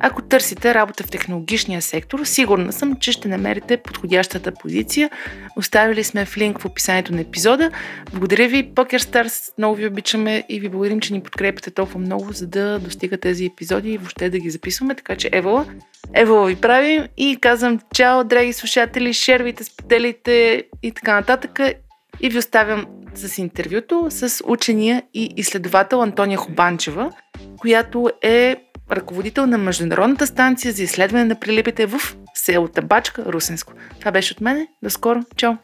[0.00, 5.10] Ако търсите работа в технологичния сектор, сигурна съм, че ще намерите подходящата позиция.
[5.56, 7.70] Оставили сме в линк в описанието на епизода.
[8.12, 12.46] Благодаря ви, PokerStars, много ви обичаме и ви благодарим, че ни подкрепяте толкова много, за
[12.46, 14.94] да достигат тези епизоди и въобще да ги записваме.
[14.94, 15.66] Така че Евала,
[16.14, 21.60] Евала ви правим и казвам чао, драги слушатели, шервайте, споделите и така нататък.
[22.20, 22.86] И ви оставям
[23.18, 27.10] с интервюто с учения и изследовател Антония Хобанчева,
[27.58, 28.56] която е
[28.92, 33.72] ръководител на Международната станция за изследване на прилипите в село Табачка, Русенско.
[33.98, 34.68] Това беше от мене.
[34.82, 35.20] До скоро.
[35.36, 35.54] Чао!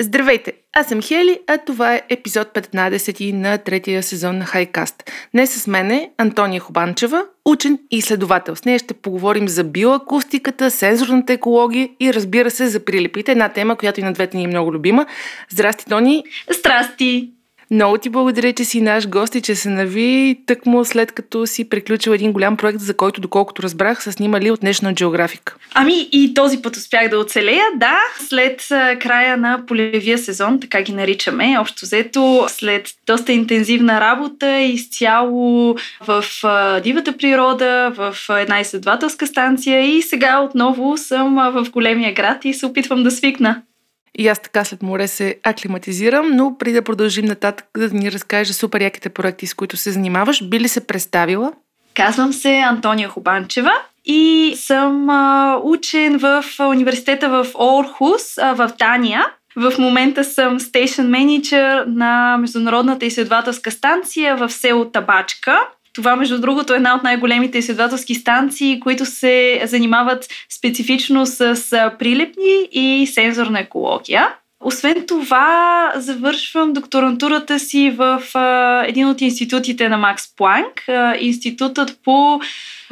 [0.00, 0.52] Здравейте!
[0.72, 5.10] Аз съм Хели, а това е епизод 15 на третия сезон на Хайкаст.
[5.34, 8.56] Днес с мен е Антония Хобанчева, учен и изследовател.
[8.56, 13.76] С нея ще поговорим за биоакустиката, сензорната екология и разбира се за прилипите, една тема,
[13.76, 15.06] която и на двете ни е много любима.
[15.50, 16.24] Здрасти, Тони!
[16.58, 17.35] Здрасти!
[17.70, 21.68] Много ти благодаря, че си наш гост и че се нави тъкмо след като си
[21.68, 25.52] приключил един голям проект, за който, доколкото разбрах, са снимали от National Geographic.
[25.74, 27.98] Ами и този път успях да оцелея, да,
[28.28, 28.66] след
[29.00, 36.24] края на полевия сезон, така ги наричаме, общо взето, след доста интензивна работа, изцяло в
[36.84, 42.66] дивата природа, в една изследователска станция и сега отново съм в големия град и се
[42.66, 43.62] опитвам да свикна.
[44.18, 48.56] И аз така след море се аклиматизирам, но преди да продължим нататък да ни разкажеш
[48.56, 51.52] супер яките проекти, с които се занимаваш, би ли се представила?
[51.94, 53.72] Казвам се Антония Хубанчева
[54.04, 59.26] и съм а, учен в университета в Орхус а, в Дания.
[59.56, 65.60] В момента съм стейшн менеджер на Международната изследователска станция в село Табачка.
[65.96, 71.54] Това, между другото, е една от най-големите изследователски станции, които се занимават специфично с
[71.98, 74.28] прилепни и сензорна екология.
[74.60, 81.98] Освен това, завършвам докторантурата си в а, един от институтите на Макс Планк, а, институтът
[82.04, 82.40] по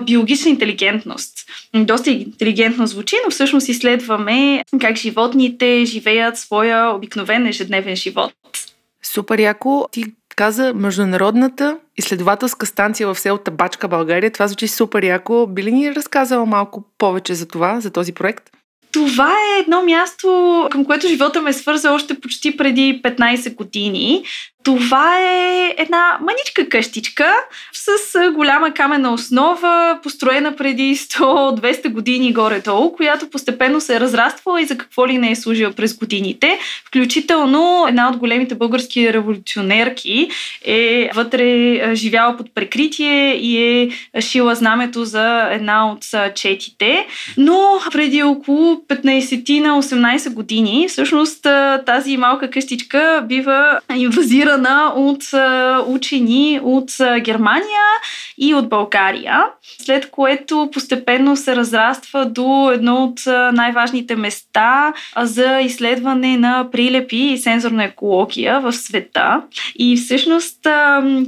[0.02, 1.38] биологична интелигентност.
[1.74, 8.32] Доста интелигентно звучи, но всъщност изследваме как животните живеят своя обикновен ежедневен живот.
[9.02, 9.88] Супер яко.
[9.92, 10.04] Ти
[10.36, 14.30] каза Международната изследователска станция в село Табачка, България.
[14.30, 15.46] Това звучи супер яко.
[15.46, 18.50] Би ли ни разказала малко повече за това, за този проект?
[18.92, 24.24] Това е едно място, към което живота ме свърза още почти преди 15 години.
[24.64, 27.34] Това е една маничка къщичка
[27.72, 27.88] с
[28.32, 34.78] голяма камена основа, построена преди 100-200 години горе-долу, която постепенно се е разраствала и за
[34.78, 36.58] какво ли не е служила през годините.
[36.86, 40.28] Включително една от големите български революционерки
[40.64, 46.04] е вътре живяла под прекритие и е шила знамето за една от
[46.34, 47.06] четите.
[47.36, 51.46] Но преди около 15 на 18 години всъщност
[51.86, 55.22] тази малка къщичка бива инвазирана финансирана от
[55.86, 56.90] учени от
[57.20, 57.82] Германия
[58.38, 59.44] и от България,
[59.84, 63.20] след което постепенно се разраства до едно от
[63.52, 69.42] най-важните места за изследване на прилепи и сензорна екология в света.
[69.76, 70.58] И всъщност,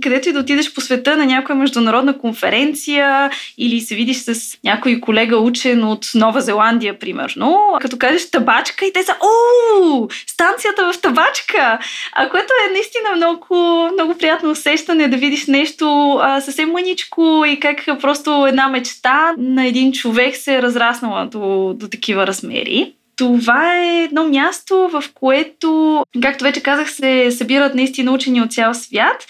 [0.03, 5.01] където и да отидеш по света на някоя международна конференция или се видиш с някой
[5.01, 11.01] колега учен от Нова Зеландия, примерно, като кажеш табачка и те са, о, станцията в
[11.01, 11.79] табачка,
[12.13, 17.61] а което е наистина много, много приятно усещане да видиш нещо а, съвсем мъничко и
[17.61, 22.93] как просто една мечта на един човек се е разраснала до, до такива размери.
[23.17, 28.75] Това е едно място, в което, както вече казах, се събират наистина учени от цял
[28.75, 29.27] свят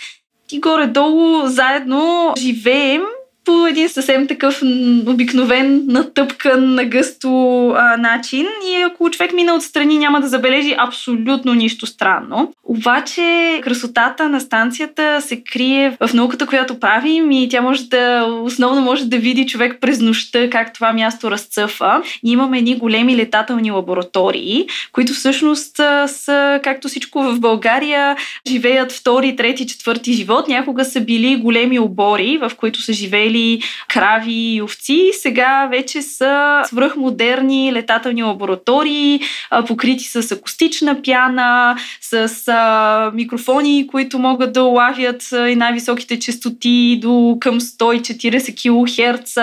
[0.52, 3.02] и горе-долу заедно живеем
[3.46, 4.62] по един съвсем такъв
[5.06, 11.54] обикновен, натъпкан, на гъсто а, начин и ако човек мина отстрани няма да забележи абсолютно
[11.54, 12.52] нищо странно.
[12.64, 18.80] Обаче красотата на станцията се крие в науката, която правим и тя може да, основно
[18.80, 22.02] може да види човек през нощта как това място разцъфа.
[22.22, 25.76] Ние имаме едни големи летателни лаборатории, които всъщност
[26.06, 28.16] са, както всичко в България,
[28.48, 30.48] живеят втори, трети, четвърти живот.
[30.48, 32.92] Някога са били големи обори, в които са
[33.36, 35.10] живели крави и овци.
[35.12, 39.20] Сега вече са свръхмодерни летателни лаборатории,
[39.66, 47.60] покрити с акустична пяна, с микрофони, които могат да улавят и най-високите частоти до към
[47.60, 49.34] 140 кГц,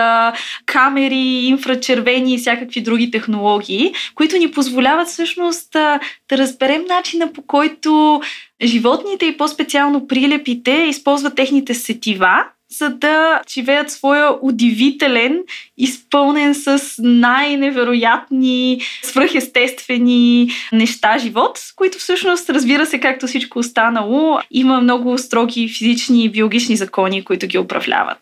[0.66, 6.00] камери, инфрачервени и всякакви други технологии, които ни позволяват всъщност да
[6.32, 8.22] разберем начина по който
[8.64, 12.44] животните и по-специално прилепите използват техните сетива,
[12.78, 15.40] за да живеят своя удивителен,
[15.78, 25.18] изпълнен с най-невероятни, свръхестествени неща живот, които всъщност, разбира се, както всичко останало, има много
[25.18, 28.20] строги физични и биологични закони, които ги управляват.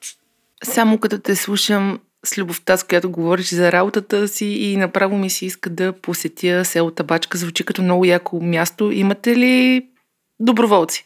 [0.64, 5.30] Само като те слушам с любовта, с която говориш за работата си и направо ми
[5.30, 7.38] се иска да посетя село Табачка.
[7.38, 8.92] Звучи като много яко място.
[8.92, 9.86] Имате ли
[10.40, 11.06] доброволци?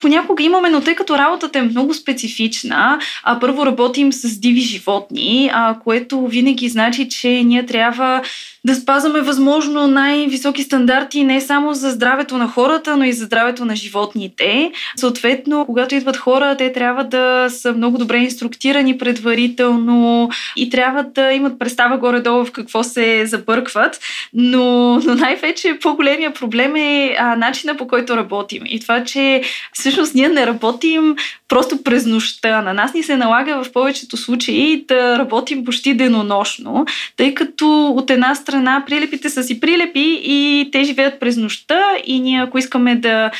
[0.00, 5.50] Понякога имаме, но тъй като работата е много специфична, а първо работим с диви животни,
[5.52, 8.22] а, което винаги значи, че ние трябва
[8.64, 13.64] да спазваме възможно най-високи стандарти не само за здравето на хората, но и за здравето
[13.64, 14.72] на животните.
[14.96, 21.32] Съответно, когато идват хора, те трябва да са много добре инструктирани предварително и трябва да
[21.32, 24.00] имат представа горе-долу в какво се забъркват.
[24.34, 28.62] Но, но най-вече по-големия проблем е а, начина по който работим.
[28.66, 29.42] И това, че
[29.72, 31.16] всъщност ние не работим
[31.48, 32.62] просто през нощта.
[32.62, 36.86] На нас ни се налага в повечето случаи да работим почти денонощно,
[37.16, 38.53] тъй като от една страна
[38.86, 43.30] прилепите са си прилепи и те живеят през нощта и ние ако искаме да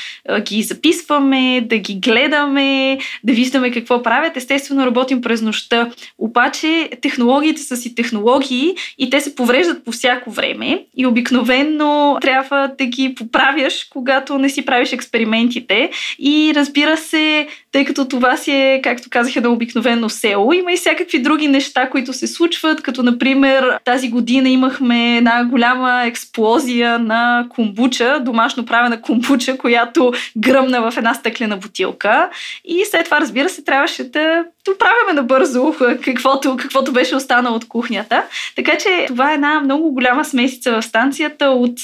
[0.40, 5.90] ги записваме, да ги гледаме, да виждаме какво правят, естествено работим през нощта.
[6.18, 12.70] Обаче технологиите са си технологии и те се повреждат по всяко време и обикновенно трябва
[12.78, 18.50] да ги поправяш, когато не си правиш експериментите и разбира се, тъй като това си
[18.52, 20.52] е, както казах, едно обикновено село.
[20.52, 26.02] Има и всякакви други неща, които се случват, като например тази година имахме една голяма
[26.06, 32.30] експлозия на комбуча, домашно правена комбуча, която гръмна в една стъклена бутилка.
[32.64, 38.22] И след това, разбира се, трябваше да доправяме набързо каквото, каквото беше останало от кухнята.
[38.56, 41.78] Така че това е една много голяма смесица в станцията от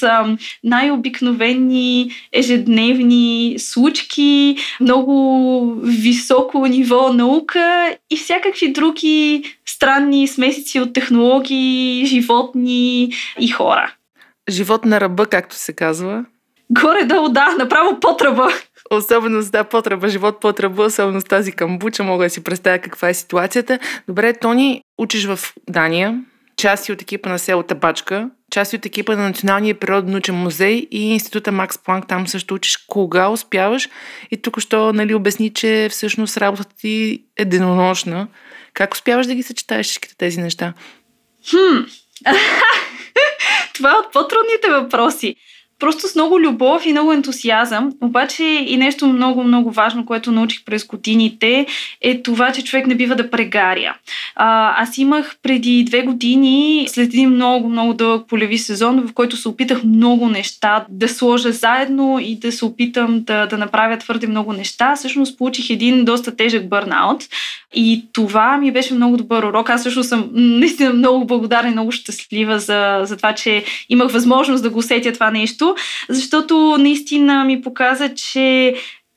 [0.65, 13.13] най-обикновени ежедневни случки, много високо ниво наука и всякакви други странни смесици от технологии, животни
[13.41, 13.95] и хора.
[14.51, 16.25] Живот на ръба, както се казва.
[16.71, 18.49] Горе-долу, да, направо по тръба.
[18.91, 23.09] Особено с да, потръба, живот потръба, особено с тази камбуча, мога да си представя каква
[23.09, 23.79] е ситуацията.
[24.09, 26.25] Добре, Тони, учиш в Дания,
[26.57, 31.53] части от екипа на село Табачка, части от екипа на Националния природно-научен музей и Института
[31.53, 32.77] Макс Планк, там също учиш.
[32.77, 33.89] Кога успяваш?
[34.31, 38.29] И тук що нали, обясни, че всъщност работата ти е денонощна.
[38.75, 40.73] Как успяваш да ги съчетаеш всичките тези неща?
[41.51, 41.79] Хм.
[43.75, 45.37] Това е от по-трудните въпроси
[45.81, 47.93] просто с много любов и много ентусиазъм.
[48.01, 51.67] Обаче и нещо много, много важно, което научих през годините,
[52.01, 53.95] е това, че човек не бива да прегаря.
[54.35, 59.37] А, аз имах преди две години, след един много, много дълъг полеви сезон, в който
[59.37, 64.27] се опитах много неща да сложа заедно и да се опитам да, да направя твърде
[64.27, 64.97] много неща.
[64.97, 67.25] Всъщност получих един доста тежък бърнаут.
[67.75, 69.71] И това ми беше много добър урок.
[69.71, 74.63] Аз също съм наистина много благодарна и много щастлива за, за това, че имах възможност
[74.63, 75.70] да го усетя това нещо,
[76.09, 78.75] защото наистина ми показа, че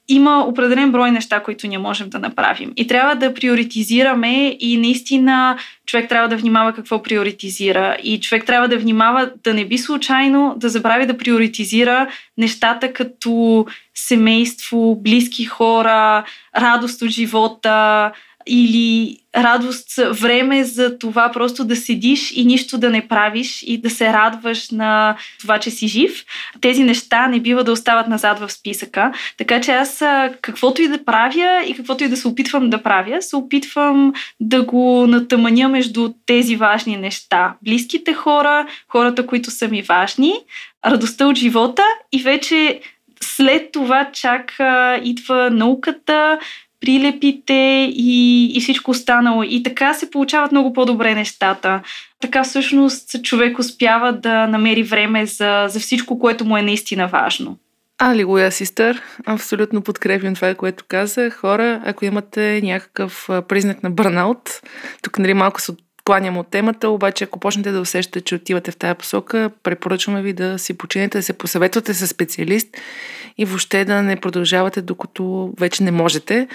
[0.07, 2.73] има определен брой неща, които ние можем да направим.
[2.75, 7.97] И трябва да приоритизираме и наистина човек трябва да внимава какво приоритизира.
[8.03, 13.65] И човек трябва да внимава да не би случайно да забрави да приоритизира нещата като
[13.95, 16.23] семейство, близки хора,
[16.57, 18.11] радост от живота,
[18.45, 23.89] или радост, време за това просто да седиш и нищо да не правиш и да
[23.89, 26.25] се радваш на това, че си жив.
[26.61, 29.13] Тези неща не бива да остават назад в списъка.
[29.37, 30.03] Така че аз
[30.41, 34.63] каквото и да правя и каквото и да се опитвам да правя, се опитвам да
[34.63, 37.53] го натъманя между тези важни неща.
[37.61, 40.33] Близките хора, хората, които са ми важни,
[40.85, 42.81] радостта от живота и вече
[43.21, 44.59] след това чак
[45.03, 46.39] идва науката,
[46.83, 49.43] прилепите и, и всичко останало.
[49.43, 51.81] И така се получават много по-добре нещата.
[52.19, 57.57] Така всъщност човек успява да намери време за, за всичко, което му е наистина важно.
[57.97, 59.01] Алилуя, сестър.
[59.25, 61.29] Абсолютно подкрепям това, което каза.
[61.29, 64.61] Хора, ако имате някакъв признак на бърнаут,
[65.01, 65.71] тук нали малко се
[66.03, 70.33] откланям от темата, обаче ако почнете да усещате, че отивате в тая посока, препоръчваме ви
[70.33, 72.67] да си починете, да се посъветвате с специалист
[73.37, 76.47] и въобще да не продължавате, докато вече не можете.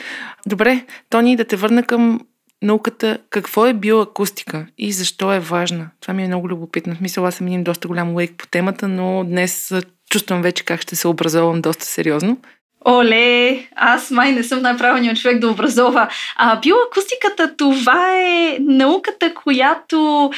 [0.46, 2.20] Добре, Тони, да те върна към
[2.62, 3.18] науката.
[3.30, 5.90] Какво е биоакустика и защо е важна?
[6.00, 6.94] Това ми е много любопитно.
[6.94, 9.74] В смисъл, аз съм един доста голям лейк по темата, но днес
[10.10, 12.38] чувствам вече как ще се образовам доста сериозно.
[12.86, 16.08] Оле, аз май не съм най-правилният човек да образова.
[16.36, 20.30] А биоакустиката това е науката, която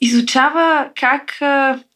[0.00, 1.38] изучава как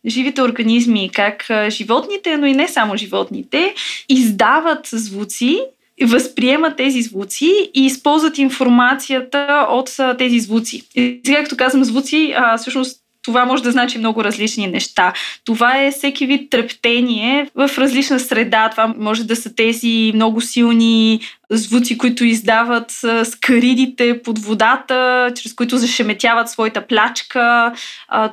[0.06, 3.74] живите организми, как животните, но и не само животните,
[4.08, 5.60] издават звуци
[6.02, 10.82] възприемат тези звуци и използват информацията от тези звуци.
[10.94, 15.12] И сега, като казвам звуци, а, всъщност това може да значи много различни неща.
[15.44, 18.68] Това е всеки вид трептение в различна среда.
[18.70, 21.20] Това може да са тези много силни
[21.50, 22.92] звуци, които издават
[23.24, 27.72] скаридите под водата, чрез които зашеметяват своята плячка.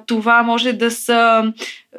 [0.06, 1.44] Това може да са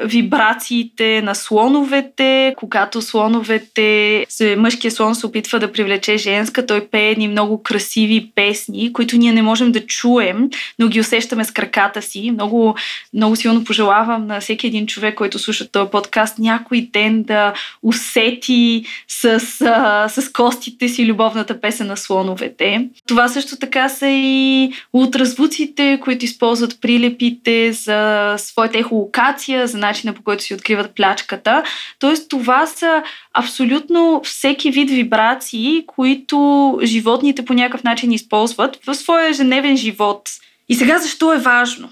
[0.05, 7.29] вибрациите на слоновете, когато слоновете, мъжкия слон се опитва да привлече женска, той пее едни
[7.29, 12.31] много красиви песни, които ние не можем да чуем, но ги усещаме с краката си.
[12.31, 12.77] Много,
[13.15, 17.53] много силно пожелавам на всеки един човек, който слуша този подкаст, някой ден да
[17.83, 19.41] усети с,
[20.09, 22.89] с костите си любовната песен на слоновете.
[23.07, 30.23] Това също така са и ултразвуците, които използват прилепите за своята ехолокация, за начина по
[30.23, 31.63] който си откриват плячката.
[31.99, 33.03] Тоест това са
[33.35, 40.31] абсолютно всеки вид вибрации, които животните по някакъв начин използват в своя ежедневен живот.
[40.69, 41.89] И сега защо е важно?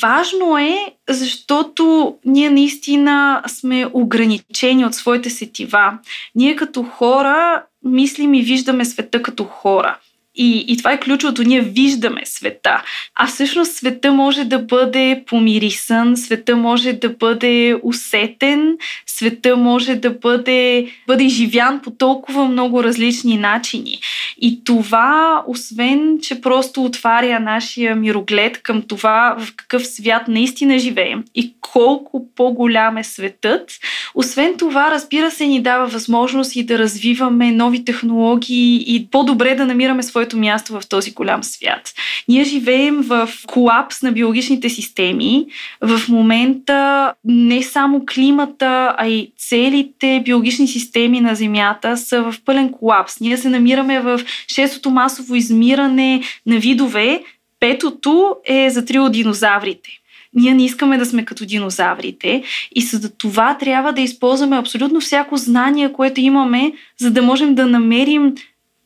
[0.00, 5.98] Важно е, защото ние наистина сме ограничени от своите сетива.
[6.34, 9.98] Ние като хора мислим и виждаме света като хора.
[10.34, 11.42] И, и това е ключовото.
[11.42, 12.82] Ние виждаме света.
[13.14, 18.76] А всъщност света може да бъде помирисан, света може да бъде усетен,
[19.06, 23.98] света може да бъде, бъде живян по толкова много различни начини.
[24.40, 31.24] И това, освен, че просто отваря нашия мироглед към това в какъв свят наистина живеем
[31.34, 33.72] и колко по-голям е светът,
[34.14, 39.66] освен това, разбира се, ни дава възможност и да развиваме нови технологии и по-добре да
[39.66, 41.92] намираме своите своето място в този голям свят.
[42.28, 45.46] Ние живеем в колапс на биологичните системи.
[45.80, 52.72] В момента не само климата, а и целите биологични системи на Земята са в пълен
[52.72, 53.20] колапс.
[53.20, 54.20] Ние се намираме в
[54.54, 57.22] шестото масово измиране на видове.
[57.60, 59.90] Петото е за три от динозаврите.
[60.34, 62.42] Ние не искаме да сме като динозаврите
[62.74, 67.66] и за това трябва да използваме абсолютно всяко знание, което имаме, за да можем да
[67.66, 68.34] намерим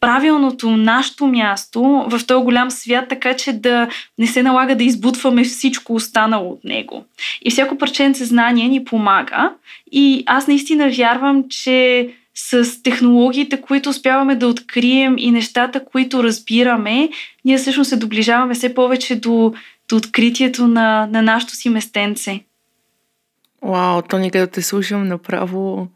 [0.01, 3.89] правилното, нашето място в този голям свят, така че да
[4.19, 7.05] не се налага да избутваме всичко останало от него.
[7.43, 9.53] И всяко парченце знание ни помага.
[9.93, 17.09] И аз наистина вярвам, че с технологиите, които успяваме да открием и нещата, които разбираме,
[17.45, 19.55] ние всъщност се доближаваме все повече до,
[19.89, 22.41] до откритието на, на нашото си местенце.
[23.63, 25.89] Вау, Тони, където те слушам, направо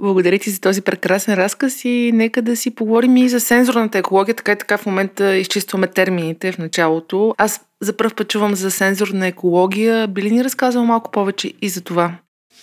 [0.00, 4.34] благодаря ти за този прекрасен разказ и нека да си поговорим и за сензорната екология.
[4.34, 7.34] Така и така в момента изчистваме термините в началото.
[7.38, 10.06] Аз за първ път чувам за сензорна екология.
[10.06, 12.14] Би ли ни разказал малко повече и за това?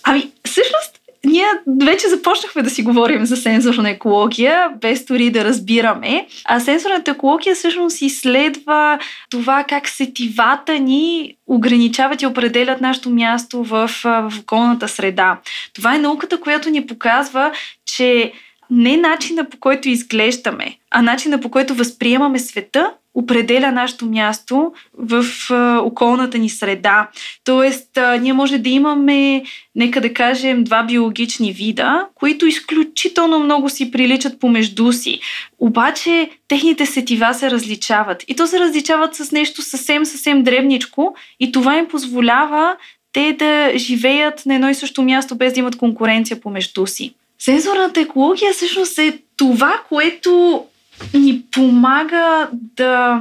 [0.02, 0.83] Ами, всъщност
[1.24, 1.44] ние
[1.80, 6.26] вече започнахме да си говорим за сензорна екология, без дори да разбираме.
[6.44, 8.98] А сензорната екология всъщност изследва
[9.30, 15.38] това как сетивата ни ограничават и определят нашето място в, в околната среда.
[15.72, 17.52] Това е науката, която ни показва,
[17.86, 18.32] че
[18.70, 25.24] не начина по който изглеждаме, а начина по който възприемаме света определя нашето място в
[25.84, 27.08] околната ни среда.
[27.44, 29.42] Тоест, ние може да имаме,
[29.74, 35.20] нека да кажем, два биологични вида, които изключително много си приличат помежду си.
[35.58, 38.24] Обаче, техните сетива се различават.
[38.28, 42.76] И то се различават с нещо съвсем, съвсем древничко и това им позволява
[43.12, 47.14] те да живеят на едно и също място, без да имат конкуренция помежду си.
[47.38, 50.64] Сензорната екология всъщност е това, което
[51.14, 53.20] ни помага да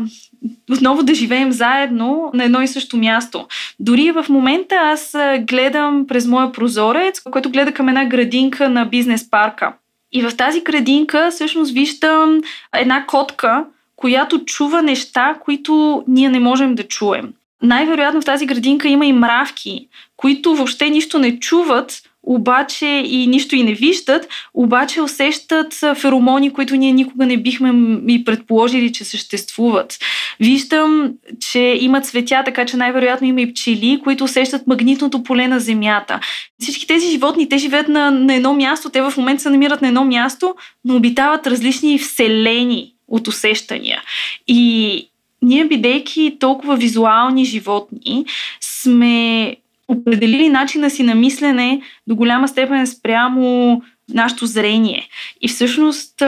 [0.72, 3.47] отново да живеем заедно на едно и също място.
[3.80, 9.30] Дори в момента аз гледам през моя прозорец, който гледа към една градинка на бизнес
[9.30, 9.74] парка.
[10.11, 12.41] И в тази градинка всъщност виждам
[12.76, 17.34] една котка, която чува неща, които ние не можем да чуем.
[17.61, 19.88] Най-вероятно в тази градинка има и мравки,
[20.18, 26.76] които въобще нищо не чуват, обаче и нищо и не виждат, обаче усещат феромони, които
[26.76, 27.74] ние никога не бихме
[28.07, 29.99] и предположили, че съществуват.
[30.39, 35.59] Виждам, че има цветя, така че най-вероятно има и пчели, които усещат магнитното поле на
[35.59, 36.19] Земята.
[36.59, 39.88] Всички тези животни, те живеят на, на едно място, те в момента се намират на
[39.88, 40.55] едно място,
[40.86, 44.01] но обитават различни вселени от усещания.
[44.47, 45.09] И
[45.41, 48.26] ние, бидейки толкова визуални животни,
[48.61, 49.55] сме
[49.88, 53.81] определили начина си на мислене до голяма степен спрямо
[54.13, 55.07] нашето зрение.
[55.41, 56.23] И всъщност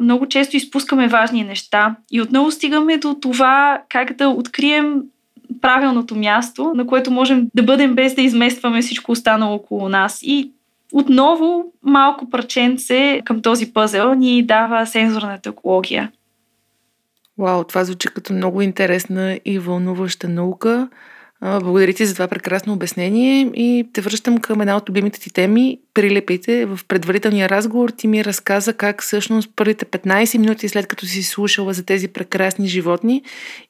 [0.00, 5.02] много често изпускаме важни неща и отново стигаме до това как да открием
[5.60, 10.20] правилното място, на което можем да бъдем без да изместваме всичко останало около нас.
[10.22, 10.50] И
[10.92, 16.12] отново малко парченце към този пъзел ни дава сензорната екология.
[17.38, 20.88] Вау, това звучи като много интересна и вълнуваща наука.
[21.44, 25.78] Благодаря ти за това прекрасно обяснение и те връщам към една от любимите ти теми
[25.94, 26.66] прилепите.
[26.66, 31.72] В предварителния разговор ти ми разказа как всъщност първите 15 минути след като си слушала
[31.72, 33.22] за тези прекрасни животни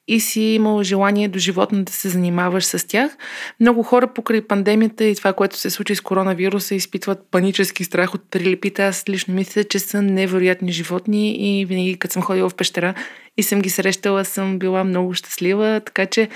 [0.07, 3.17] и си имала желание до животно да се занимаваш с тях.
[3.59, 8.21] Много хора покрай пандемията и това, което се случи с коронавируса, изпитват панически страх от
[8.31, 8.83] прилепите.
[8.83, 12.93] Аз лично мисля, че са невероятни животни и винаги, като съм ходила в пещера
[13.37, 15.81] и съм ги срещала, съм била много щастлива.
[15.85, 16.29] Така че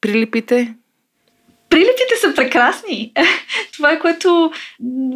[0.00, 0.74] прилипите?
[1.68, 3.12] Прилипите са прекрасни.
[3.72, 4.52] Това е което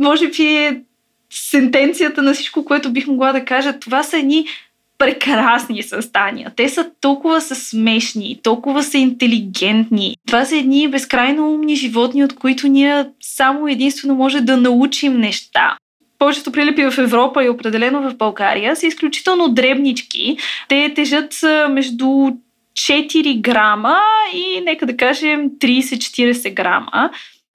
[0.00, 0.82] може би е
[1.30, 3.78] сентенцията на всичко, което бих могла да кажа.
[3.80, 4.46] Това са едни
[4.98, 6.52] прекрасни състания.
[6.56, 10.16] Те са толкова са смешни, толкова са интелигентни.
[10.26, 15.76] Това са едни безкрайно умни животни, от които ние само единствено може да научим неща.
[16.18, 20.36] Повечето прилепи в Европа и определено в България са изключително дребнички.
[20.68, 21.34] Те тежат
[21.70, 22.30] между
[22.74, 23.96] 4 грама
[24.34, 27.10] и нека да кажем 30-40 грама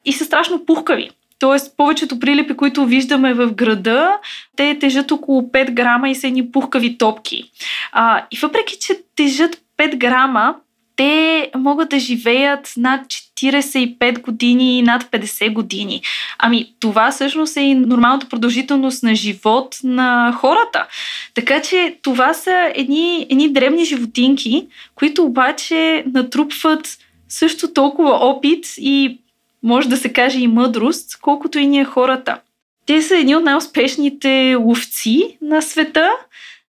[0.05, 1.09] и са страшно пухкави.
[1.39, 4.17] Тоест, повечето прилепи, които виждаме в града,
[4.55, 7.51] те тежат около 5 грама и са едни пухкави топки.
[7.91, 10.55] А, и въпреки, че тежат 5 грама,
[10.97, 16.01] те могат да живеят над 45 години и над 50 години.
[16.39, 20.87] Ами, това всъщност е и нормалната продължителност на живот на хората.
[21.33, 26.97] Така че това са едни, едни древни животинки, които обаче натрупват
[27.29, 29.19] също толкова опит и
[29.63, 32.39] може да се каже и мъдрост, колкото и ние хората.
[32.85, 36.11] Те са едни от най-успешните ловци на света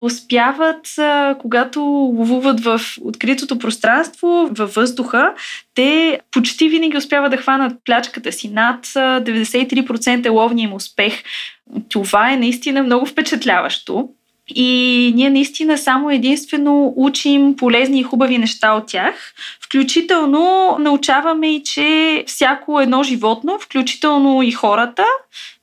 [0.02, 0.96] успяват,
[1.42, 5.34] когато ловуват в откритото пространство, във въздуха,
[5.76, 8.50] те почти винаги успяват да хванат плячката си.
[8.50, 11.24] Над 93% е ловния им успех.
[11.90, 14.10] Това е наистина много впечатляващо.
[14.56, 19.34] И ние наистина само единствено учим полезни и хубави неща от тях.
[19.62, 25.06] Включително научаваме и, че всяко едно животно, включително и хората,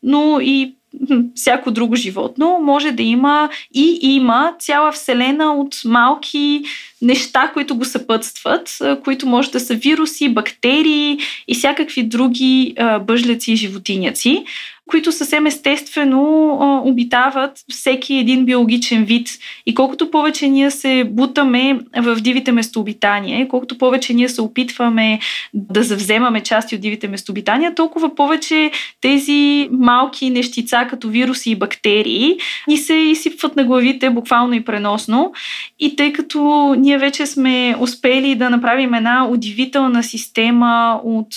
[0.02, 0.74] но и
[1.34, 6.62] всяко друго животно, може да има и има цяла вселена от малки
[7.02, 12.74] неща, които го съпътстват, които може да са вируси, бактерии и всякакви други
[13.06, 14.44] бъжляци и животиняци
[14.90, 19.28] които съвсем естествено а, обитават всеки един биологичен вид.
[19.66, 25.18] И колкото повече ние се бутаме в дивите местообитания, колкото повече ние се опитваме
[25.54, 28.70] да завземаме части от дивите местообитания, толкова повече
[29.00, 35.32] тези малки нещица, като вируси и бактерии, ни се изсипват на главите буквално и преносно.
[35.78, 41.28] И тъй като ние вече сме успели да направим една удивителна система от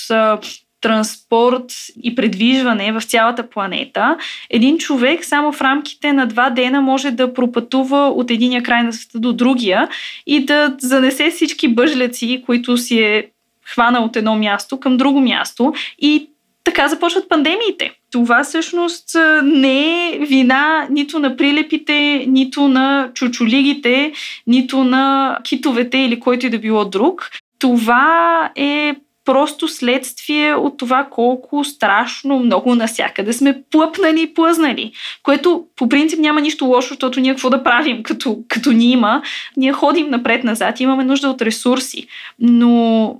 [0.81, 1.73] транспорт
[2.03, 4.17] и предвижване в цялата планета,
[4.49, 8.93] един човек само в рамките на два дена може да пропътува от единия край на
[8.93, 9.89] света до другия
[10.27, 13.27] и да занесе всички бъжляци, които си е
[13.65, 16.29] хвана от едно място към друго място и
[16.63, 17.91] така започват пандемиите.
[18.11, 24.11] Това всъщност не е вина нито на прилепите, нито на чучулигите,
[24.47, 27.29] нито на китовете или който и да било друг.
[27.59, 34.91] Това е просто следствие от това колко страшно много насякъде сме плъпнали и плъзнали.
[35.23, 39.21] Което по принцип няма нищо лошо, защото ние какво да правим, като, като ни има.
[39.57, 42.07] Ние ходим напред-назад, имаме нужда от ресурси.
[42.39, 43.15] Но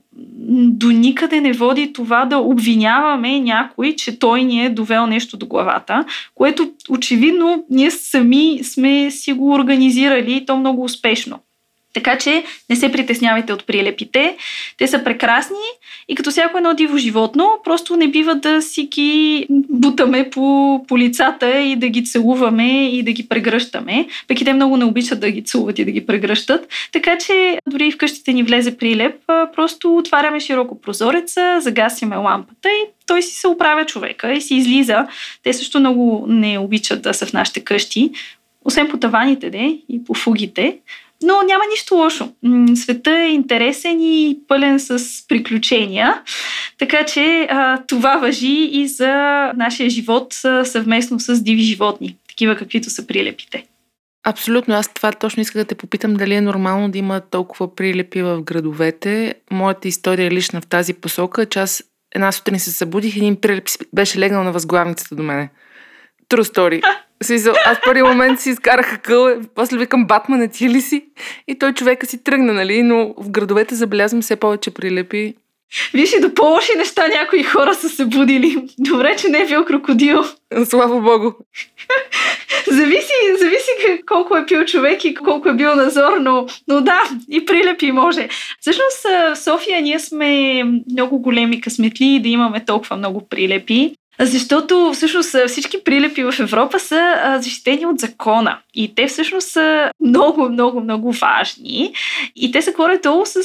[0.51, 5.45] до никъде не води това да обвиняваме някой, че той ни е довел нещо до
[5.45, 6.05] главата,
[6.35, 11.39] което очевидно ние сами сме си го организирали и то много успешно.
[11.93, 14.37] Така че не се притеснявайте от прилепите.
[14.77, 15.55] Те са прекрасни
[16.09, 20.97] и като всяко едно диво животно, просто не бива да си ги бутаме по, по
[20.97, 24.07] лицата и да ги целуваме и да ги прегръщаме.
[24.27, 26.67] Пък и те много не обичат да ги целуват и да ги прегръщат.
[26.91, 29.15] Така че дори и вкъщите ни влезе прилеп,
[29.55, 35.07] просто отваряме широко прозореца, загасяме лампата и той си се оправя човека и си излиза.
[35.43, 38.11] Те също много не обичат да са в нашите къщи,
[38.65, 40.77] освен по таваните де, и по фугите.
[41.23, 42.31] Но няма нищо лошо.
[42.75, 46.21] Света е интересен и пълен с приключения.
[46.77, 49.13] Така че а, това въжи и за
[49.55, 50.33] нашия живот
[50.63, 53.65] съвместно с диви животни, такива каквито са прилепите.
[54.23, 54.75] Абсолютно.
[54.75, 58.41] Аз това точно исках да те попитам дали е нормално да има толкова прилепи в
[58.41, 59.35] градовете.
[59.51, 61.83] Моята история е лична в тази посока, че аз
[62.15, 65.49] една сутрин се събудих, един прилеп беше легнал на възглавницата до мене.
[66.29, 66.83] True story.
[67.23, 71.05] Смисъл, аз в първи момент си изкарах къл, после викам Батман, ти ли си?
[71.47, 72.83] И той човека си тръгна, нали?
[72.83, 75.35] Но в градовете забелязвам все повече прилепи.
[75.93, 78.67] Виж и до по-лоши неща някои хора са се будили.
[78.79, 80.23] Добре, че не е бил крокодил.
[80.65, 81.31] Слава Богу.
[82.67, 87.45] зависи, зависи колко е пил човек и колко е бил назор, но, но да, и
[87.45, 88.29] прилепи може.
[88.59, 93.95] Всъщност в София ние сме много големи късметли да имаме толкова много прилепи.
[94.19, 98.57] Защото всъщност всички прилепи в Европа са защитени от закона.
[98.73, 101.93] И те всъщност са много, много, много важни.
[102.35, 103.39] И те са горе-долу с...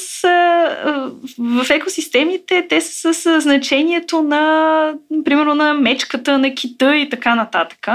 [1.39, 4.95] В екосистемите те са с значението на,
[5.25, 7.89] примерно, на мечката, на кита и така нататък.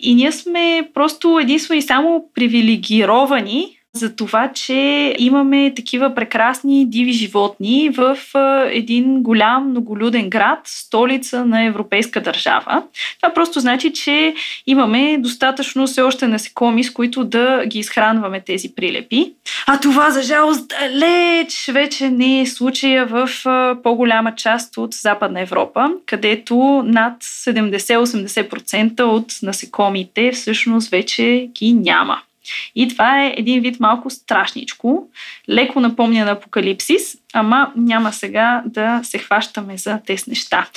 [0.00, 7.12] И ние сме просто единствено и само привилегировани за това, че имаме такива прекрасни диви
[7.12, 8.18] животни в
[8.70, 12.82] един голям, многолюден град, столица на европейска държава.
[13.20, 14.34] Това просто значи, че
[14.66, 19.32] имаме достатъчно все още насекоми, с които да ги изхранваме тези прилепи.
[19.66, 23.28] А това, за жалост, далеч вече не е случая в
[23.82, 32.18] по-голяма част от Западна Европа, където над 70-80% от насекомите всъщност вече ги няма.
[32.74, 35.08] И това е един вид малко страшничко,
[35.48, 40.68] леко напомня на апокалипсис, ама няма сега да се хващаме за тези неща.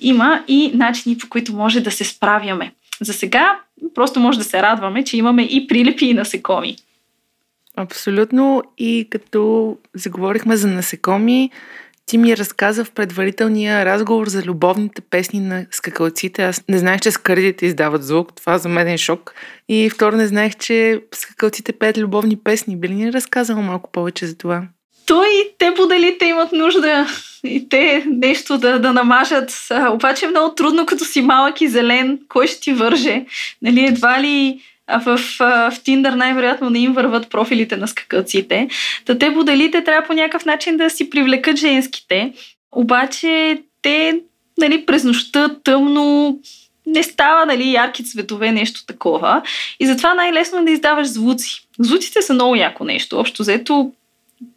[0.00, 2.72] Има и начини, по които може да се справяме.
[3.00, 3.58] За сега
[3.94, 6.76] просто може да се радваме, че имаме и прилепи и насекоми.
[7.76, 8.62] Абсолютно.
[8.78, 11.50] И като заговорихме за насекоми,
[12.06, 16.42] ти ми разказа в предварителния разговор за любовните песни на скакалците.
[16.42, 18.36] Аз не знаех, че скърдите издават звук.
[18.36, 19.34] Това за мен е шок.
[19.68, 22.76] И второ не знаех, че скакалците пеят любовни песни.
[22.76, 24.62] Би ли ни разказала малко повече за това?
[25.06, 27.06] Той и те боделите имат нужда
[27.44, 29.68] и те нещо да, да намажат.
[29.90, 33.24] Обаче е много трудно, като си малък и зелен, кой ще ти върже.
[33.62, 34.62] Нали, едва ли
[34.98, 35.38] в, в,
[35.70, 38.68] в Tinder най-вероятно не им върват профилите на скакалците.
[39.04, 42.32] Та те моделите трябва по някакъв начин да си привлекат женските.
[42.72, 44.20] Обаче те
[44.58, 46.38] нали, през нощта тъмно
[46.86, 49.42] не става нали, ярки цветове, нещо такова.
[49.80, 51.68] И затова най-лесно е да издаваш звуци.
[51.78, 53.18] Звуците са много яко нещо.
[53.18, 53.92] Общо взето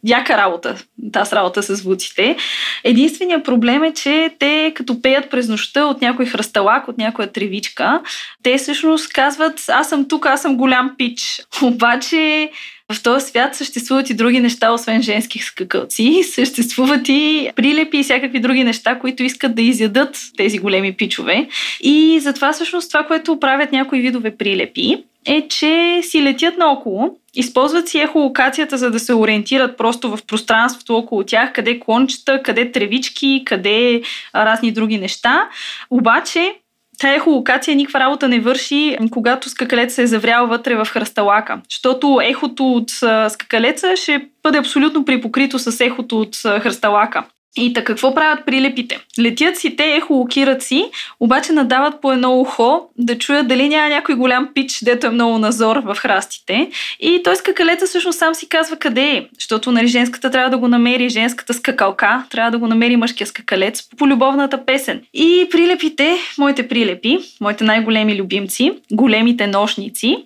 [0.04, 0.76] яка работа,
[1.12, 2.36] тази работа с звуците.
[2.84, 8.00] Единственият проблем е, че те като пеят през нощта от някой хръсталак, от някоя тревичка,
[8.42, 11.42] те всъщност казват аз съм тук, аз съм голям пич.
[11.62, 12.50] Обаче
[12.92, 16.22] в този свят съществуват и други неща, освен женски скакалци.
[16.32, 21.48] Съществуват и прилепи и всякакви други неща, които искат да изядат тези големи пичове.
[21.80, 27.88] И затова всъщност това, което правят някои видове прилепи, е, че си летят наоколо, използват
[27.88, 33.42] си ехолокацията, за да се ориентират просто в пространството около тях, къде клончета, къде тревички,
[33.46, 34.02] къде
[34.34, 35.48] разни други неща.
[35.90, 36.54] Обаче
[36.98, 41.60] тая ехолокация никаква работа не върши, когато скакалец се е заврял вътре в хръсталака.
[41.70, 42.90] Защото ехото от
[43.32, 47.24] скакалеца ще бъде абсолютно припокрито с ехото от хръсталака.
[47.56, 49.00] И така, какво правят прилепите?
[49.18, 50.84] Летят си те, ехолокират си,
[51.20, 55.38] обаче надават по едно ухо да чуят дали няма някой голям пич, дето е много
[55.38, 56.70] назор в храстите.
[57.00, 60.68] И той скакалеца всъщност сам си казва къде е, защото нали, женската трябва да го
[60.68, 65.02] намери, женската скакалка, трябва да го намери мъжкия скакалец по любовната песен.
[65.14, 70.16] И прилепите, моите прилепи, моите най-големи любимци, големите нощници,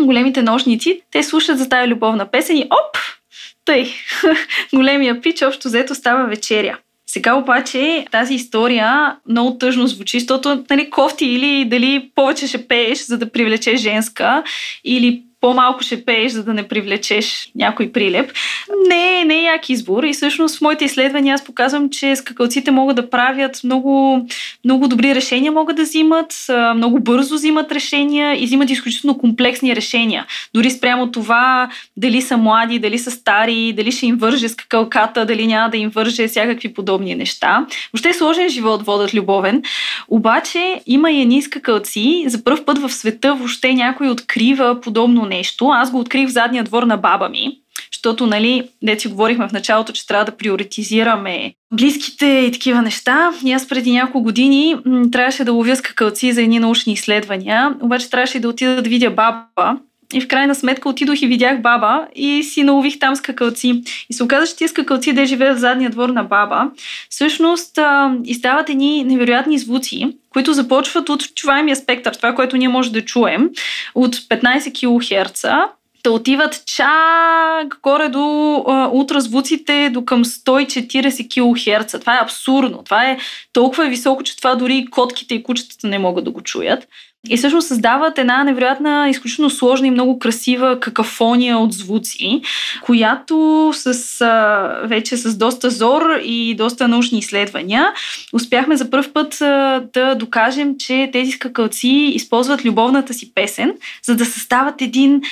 [0.00, 2.96] големите нощници, те слушат за тая любовна песен и оп,
[3.64, 3.92] тъй,
[4.74, 6.78] големия пич общо взето става вечеря.
[7.06, 13.04] Сега обаче тази история много тъжно звучи, защото нали, кофти или дали повече ще пееш,
[13.04, 14.44] за да привлечеш женска,
[14.84, 18.32] или по-малко ще пееш, за да не привлечеш някой прилеп.
[18.88, 20.02] Не, не е як избор.
[20.02, 24.26] И всъщност в моите изследвания аз показвам, че скакалците могат да правят много,
[24.64, 26.34] много добри решения, могат да взимат,
[26.76, 30.26] много бързо взимат решения и взимат изключително комплексни решения.
[30.54, 35.46] Дори спрямо това дали са млади, дали са стари, дали ще им върже скакалката, дали
[35.46, 37.66] няма да им върже всякакви подобни неща.
[37.92, 39.62] Въобще е сложен живот водят любовен.
[40.08, 42.24] Обаче има и едни скакалци.
[42.26, 45.68] За първ път в света въобще някой открива подобно нещо.
[45.68, 47.58] Аз го открих в задния двор на баба ми,
[47.92, 53.30] защото, нали, де си говорихме в началото, че трябва да приоритизираме близките и такива неща.
[53.44, 58.10] И аз преди няколко години м- трябваше да ловя скакалци за едни научни изследвания, обаче
[58.10, 59.78] трябваше да отида да видя баба,
[60.12, 63.82] и в крайна сметка отидох и видях баба и си налових там скакалци.
[64.10, 66.70] И се оказа, че тези скакалци, да живеят в задния двор на баба,
[67.10, 72.92] всъщност а, издават едни невероятни звуци, които започват от чуваемия спектър, това, което ние може
[72.92, 73.50] да чуем,
[73.94, 75.44] от 15 кГц
[76.04, 82.00] да отиват чак горе до а, ултразвуците до към 140 кГц.
[82.00, 82.82] Това е абсурдно.
[82.84, 83.18] Това е
[83.52, 86.88] толкова високо, че това дори котките и кучетата не могат да го чуят.
[87.28, 92.42] И всъщност създават една невероятна, изключително сложна и много красива какафония от звуци,
[92.82, 97.86] която с, а, вече с доста зор и доста научни изследвания
[98.32, 103.74] успяхме за първ път а, да докажем, че тези скакалци използват любовната си песен,
[104.04, 105.22] за да състават един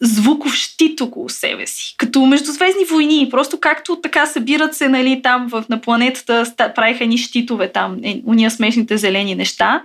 [0.00, 1.94] звуков щит около себе си.
[1.96, 3.28] Като междузвездни войни.
[3.30, 8.22] Просто както така събират се нали, там в, на планетата, правиха ни щитове там, е,
[8.26, 9.82] уния смешните зелени неща.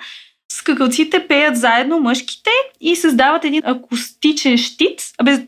[0.51, 5.39] Скакалците пеят заедно мъжките и създават един акустичен щит, без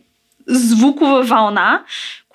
[0.47, 1.83] звукова вълна,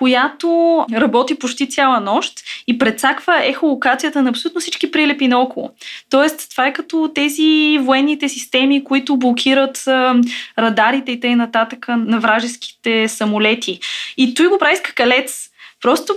[0.01, 2.33] която работи почти цяла нощ
[2.67, 5.71] и прецаква ехолокацията на абсолютно всички прилепи наоколо.
[6.11, 10.21] Тоест, това е като тези военните системи, които блокират а,
[10.59, 11.49] радарите и т.н.
[11.89, 13.81] на вражеските самолети.
[14.17, 15.51] И той го прави с какалец.
[15.83, 16.15] Просто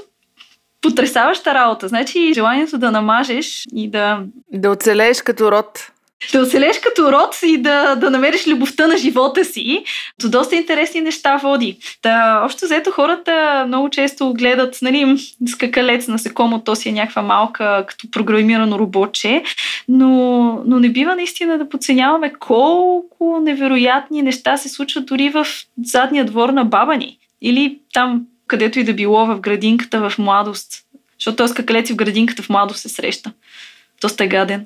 [0.82, 1.88] потрясаваща работа.
[1.88, 4.20] Значи, желанието да намажеш и да...
[4.54, 5.92] Да оцелееш като род
[6.32, 9.84] да оцелеш като род и да, да намериш любовта на живота си,
[10.22, 11.78] до доста интересни неща води.
[12.02, 15.18] Та, общо взето хората много често гледат нали,
[15.48, 19.44] скакалец насекомо, то си е някаква малка като програмирано роботче,
[19.88, 25.48] но, но не бива наистина да подценяваме колко невероятни неща се случват дори в
[25.84, 27.18] задния двор на баба ни.
[27.42, 30.84] Или там, където и да било в градинката в младост.
[31.20, 33.32] Защото този скакалец в градинката в младост се среща.
[34.02, 34.66] Доста е гаден.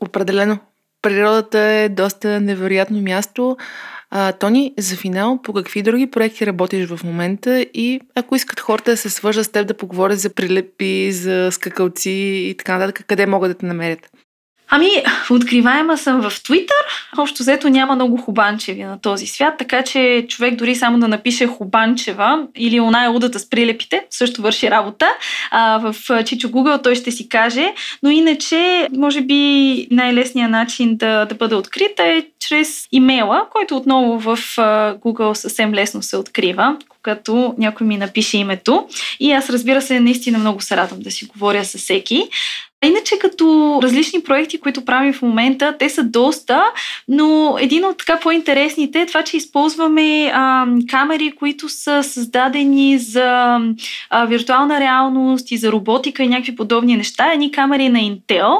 [0.00, 0.58] Определено
[1.06, 3.56] природата е доста невероятно място.
[4.10, 8.90] А, Тони, за финал, по какви други проекти работиш в момента и ако искат хората
[8.90, 13.26] да се свържат с теб да поговорят за прилепи, за скакалци и така нататък, къде
[13.26, 14.10] могат да те намерят?
[14.68, 14.88] Ами,
[15.30, 16.82] откриваема съм в Twitter.
[17.18, 21.46] Общо взето няма много хубанчеви на този свят, така че човек дори само да напише
[21.46, 25.06] хубанчева или оная удата с прилепите, също върши работа.
[25.50, 27.72] А, в Чичо Google той ще си каже,
[28.02, 34.18] но иначе, може би най-лесният начин да, да бъде открита е чрез имейла, който отново
[34.18, 34.36] в
[35.04, 38.86] Google съвсем лесно се открива, когато някой ми напише името.
[39.20, 42.28] И аз разбира се, наистина много се радвам да си говоря с всеки.
[42.86, 46.64] Иначе като различни проекти, които правим в момента, те са доста,
[47.08, 53.58] но един от така по-интересните е това, че използваме а, камери, които са създадени за
[54.10, 57.32] а, виртуална реалност и за роботика и някакви подобни неща.
[57.32, 58.56] Едни камери на Intel,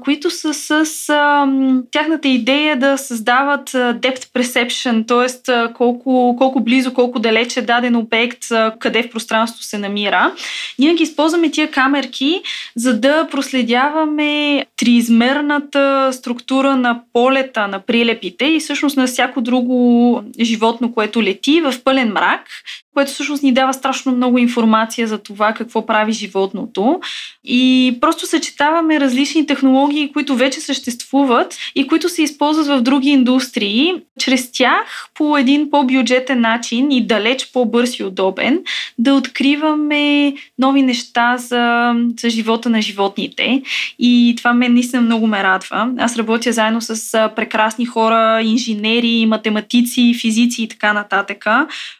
[0.00, 1.48] които са с а,
[1.90, 5.72] тяхната идея да създават depth perception, т.е.
[5.74, 8.44] Колко, колко близо, колко далече даден обект,
[8.78, 10.32] къде в пространството се намира.
[10.78, 12.42] Ние ги използваме тия камерки,
[12.76, 20.22] за да проследим проследяваме триизмерната структура на полета на прилепите и всъщност на всяко друго
[20.40, 22.46] животно, което лети в пълен мрак
[22.94, 27.00] което всъщност ни дава страшно много информация за това какво прави животното.
[27.44, 33.94] И просто съчетаваме различни технологии, които вече съществуват и които се използват в други индустрии.
[34.18, 38.60] Чрез тях по един по-бюджетен начин и далеч по-бърз и удобен
[38.98, 43.62] да откриваме нови неща за, за живота на животните.
[43.98, 45.90] И това мен наистина много ме радва.
[45.98, 51.46] Аз работя заедно с прекрасни хора, инженери, математици, физици и така нататък.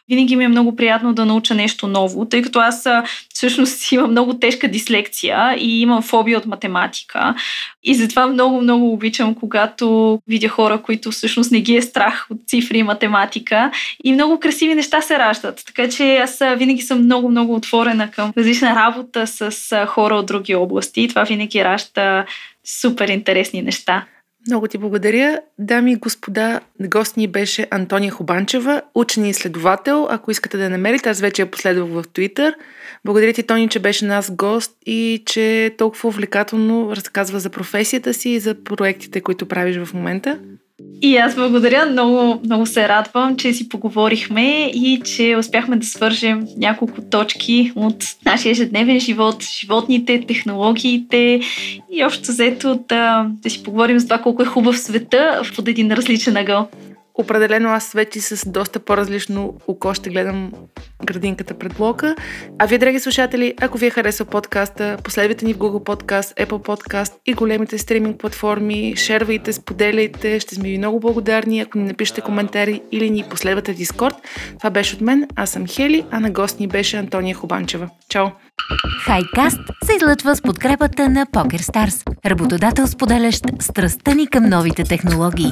[0.09, 2.87] Винаги ми е много приятно да науча нещо ново, тъй като аз
[3.33, 7.35] всъщност имам много тежка дислекция и имам фобия от математика.
[7.83, 12.37] И затова много, много обичам, когато видя хора, които всъщност не ги е страх от
[12.47, 13.71] цифри и математика.
[14.03, 15.63] И много красиви неща се раждат.
[15.65, 20.55] Така че аз винаги съм много, много отворена към различна работа с хора от други
[20.55, 21.01] области.
[21.01, 22.25] И това винаги ражда
[22.65, 24.05] супер интересни неща.
[24.47, 25.41] Много ти благодаря.
[25.59, 30.07] Дами и господа, гост ни беше Антония Хубанчева, учен и изследовател.
[30.09, 32.55] Ако искате да я намерите, аз вече я последвах в Твитър.
[33.05, 38.29] Благодаря ти, Тони, че беше нас гост и че толкова увлекателно разказва за професията си
[38.29, 40.39] и за проектите, които правиш в момента.
[41.01, 41.85] И аз благодаря.
[41.85, 48.03] Много, много се радвам, че си поговорихме и че успяхме да свържем няколко точки от
[48.25, 51.41] нашия ежедневен живот, животните, технологиите
[51.91, 55.91] и общо взето да, да си поговорим за това колко е хубав света под един
[55.91, 56.67] различен ъгъл.
[57.15, 60.51] Определено аз вече с доста по-различно око ще гледам
[61.05, 62.15] градинката пред блока.
[62.59, 66.67] А вие, драги слушатели, ако ви е харесал подкаста, последвайте ни в Google Podcast, Apple
[66.67, 72.21] Podcast и големите стриминг платформи, шервайте, споделяйте, ще сме ви много благодарни, ако ни напишете
[72.21, 74.15] коментари или ни последвате в Discord.
[74.57, 77.89] Това беше от мен, аз съм Хели, а на гост ни беше Антония Хубанчева.
[78.09, 78.27] Чао!
[79.05, 85.51] Хайкаст се излъчва с подкрепата на PokerStars, работодател споделящ страстта ни към новите технологии.